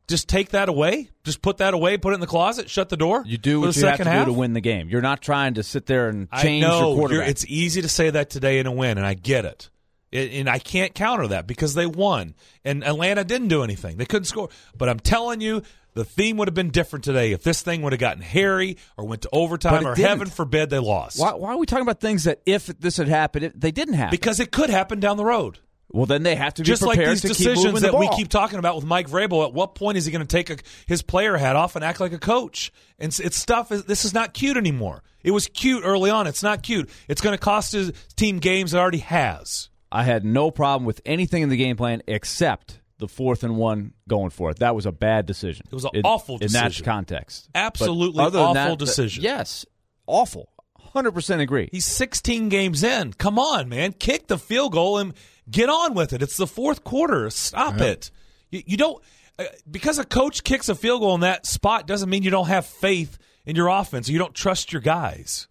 [0.07, 1.09] just take that away?
[1.23, 3.23] Just put that away, put it in the closet, shut the door?
[3.25, 4.27] You do what you have to half?
[4.27, 4.89] do to win the game.
[4.89, 7.29] You're not trying to sit there and I change know your quarterback.
[7.29, 9.71] it's easy to say that today in a win, and I get it.
[10.11, 13.97] It- and I can't counter that because they won, and Atlanta didn't do anything.
[13.97, 14.49] They couldn't score.
[14.77, 15.63] But I'm telling you,
[15.95, 19.05] the theme would have been different today if this thing would have gotten hairy or
[19.07, 20.07] went to overtime, or didn't.
[20.07, 21.19] heaven forbid they lost.
[21.19, 23.95] why, why are we talking about things that if this had happened, it, they didn't
[23.95, 24.11] happen?
[24.11, 25.59] Because it could happen down the road.
[25.89, 28.09] well, then they have to be Just like prepared these decisions moving the that we
[28.09, 29.45] keep talking about with Mike Vrabel.
[29.45, 31.99] At what point is he going to take a, his player hat off and act
[31.99, 32.71] like a coach?
[32.99, 33.69] And it's, it's stuff.
[33.69, 35.01] This is not cute anymore.
[35.23, 36.27] It was cute early on.
[36.27, 36.89] It's not cute.
[37.07, 38.73] It's going to cost his team games.
[38.73, 39.69] It already has.
[39.91, 43.93] I had no problem with anything in the game plan except the fourth and one
[44.07, 44.59] going for it.
[44.59, 45.65] That was a bad decision.
[45.69, 46.65] It was an in, awful decision.
[46.65, 47.49] in that context.
[47.53, 49.23] Absolutely other than awful that, decision.
[49.23, 49.65] yes,
[50.07, 50.49] awful.
[50.93, 51.67] Hundred percent agree.
[51.71, 53.11] He's 16 games in.
[53.13, 53.91] Come on, man.
[53.93, 55.13] Kick the field goal and
[55.49, 56.21] get on with it.
[56.21, 57.29] It's the fourth quarter.
[57.29, 58.11] Stop it.
[58.49, 59.03] You, you don't
[59.37, 62.47] uh, because a coach kicks a field goal in that spot doesn't mean you don't
[62.47, 65.47] have faith in your offense or you don't trust your guys.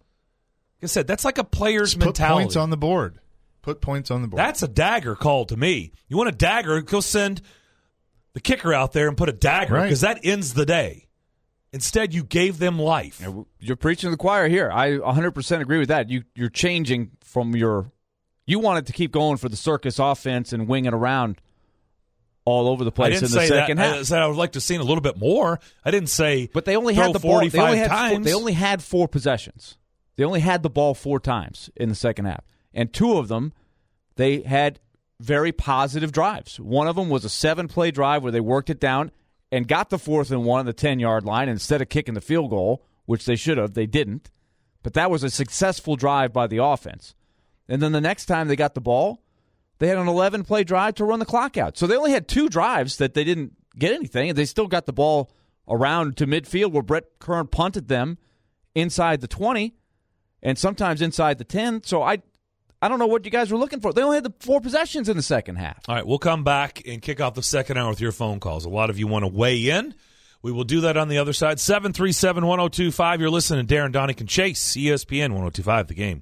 [0.77, 2.45] Like I said, that's like a player's Just put mentality.
[2.45, 3.19] points on the board.
[3.65, 4.39] Put points on the board.
[4.39, 5.91] that's a dagger call to me.
[6.07, 6.79] You want a dagger?
[6.81, 7.41] Go send
[8.33, 9.83] the kicker out there and put a dagger Right.
[9.85, 11.07] because that ends the day.
[11.73, 13.25] Instead, you gave them life.
[13.59, 14.69] You're preaching to the choir here.
[14.71, 16.09] I 100% agree with that.
[16.11, 17.91] You you're changing from your
[18.45, 21.41] you wanted to keep going for the circus offense and wing it around
[22.45, 23.87] all over the place in the say second that.
[23.87, 23.95] half.
[23.97, 25.59] I said I would like to have seen a little bit more.
[25.83, 27.39] I didn't say, But they only throw had the ball.
[27.39, 28.25] They 45 only had four, times.
[28.25, 29.77] they only had four possessions.
[30.15, 32.45] They only had the ball four times in the second half,
[32.75, 33.53] and two of them
[34.15, 34.79] they had
[35.19, 36.59] very positive drives.
[36.59, 39.11] One of them was a seven-play drive where they worked it down
[39.51, 42.49] and got the fourth and one on the ten-yard line instead of kicking the field
[42.49, 43.73] goal, which they should have.
[43.73, 44.29] They didn't,
[44.83, 47.15] but that was a successful drive by the offense.
[47.67, 49.23] And then the next time they got the ball,
[49.79, 51.77] they had an 11 play drive to run the clock out.
[51.77, 54.85] So they only had two drives that they didn't get anything, and they still got
[54.85, 55.31] the ball
[55.67, 58.17] around to midfield where Brett Kern punted them
[58.73, 59.75] inside the 20
[60.43, 61.83] and sometimes inside the 10.
[61.83, 62.19] So I
[62.81, 63.93] I don't know what you guys were looking for.
[63.93, 65.79] They only had the four possessions in the second half.
[65.87, 68.65] All right, we'll come back and kick off the second hour with your phone calls.
[68.65, 69.95] A lot of you want to weigh in.
[70.41, 71.59] We will do that on the other side.
[71.59, 73.19] 737 1025.
[73.19, 76.13] You're listening to Darren Daunic and Chase, ESPN 1025, the game.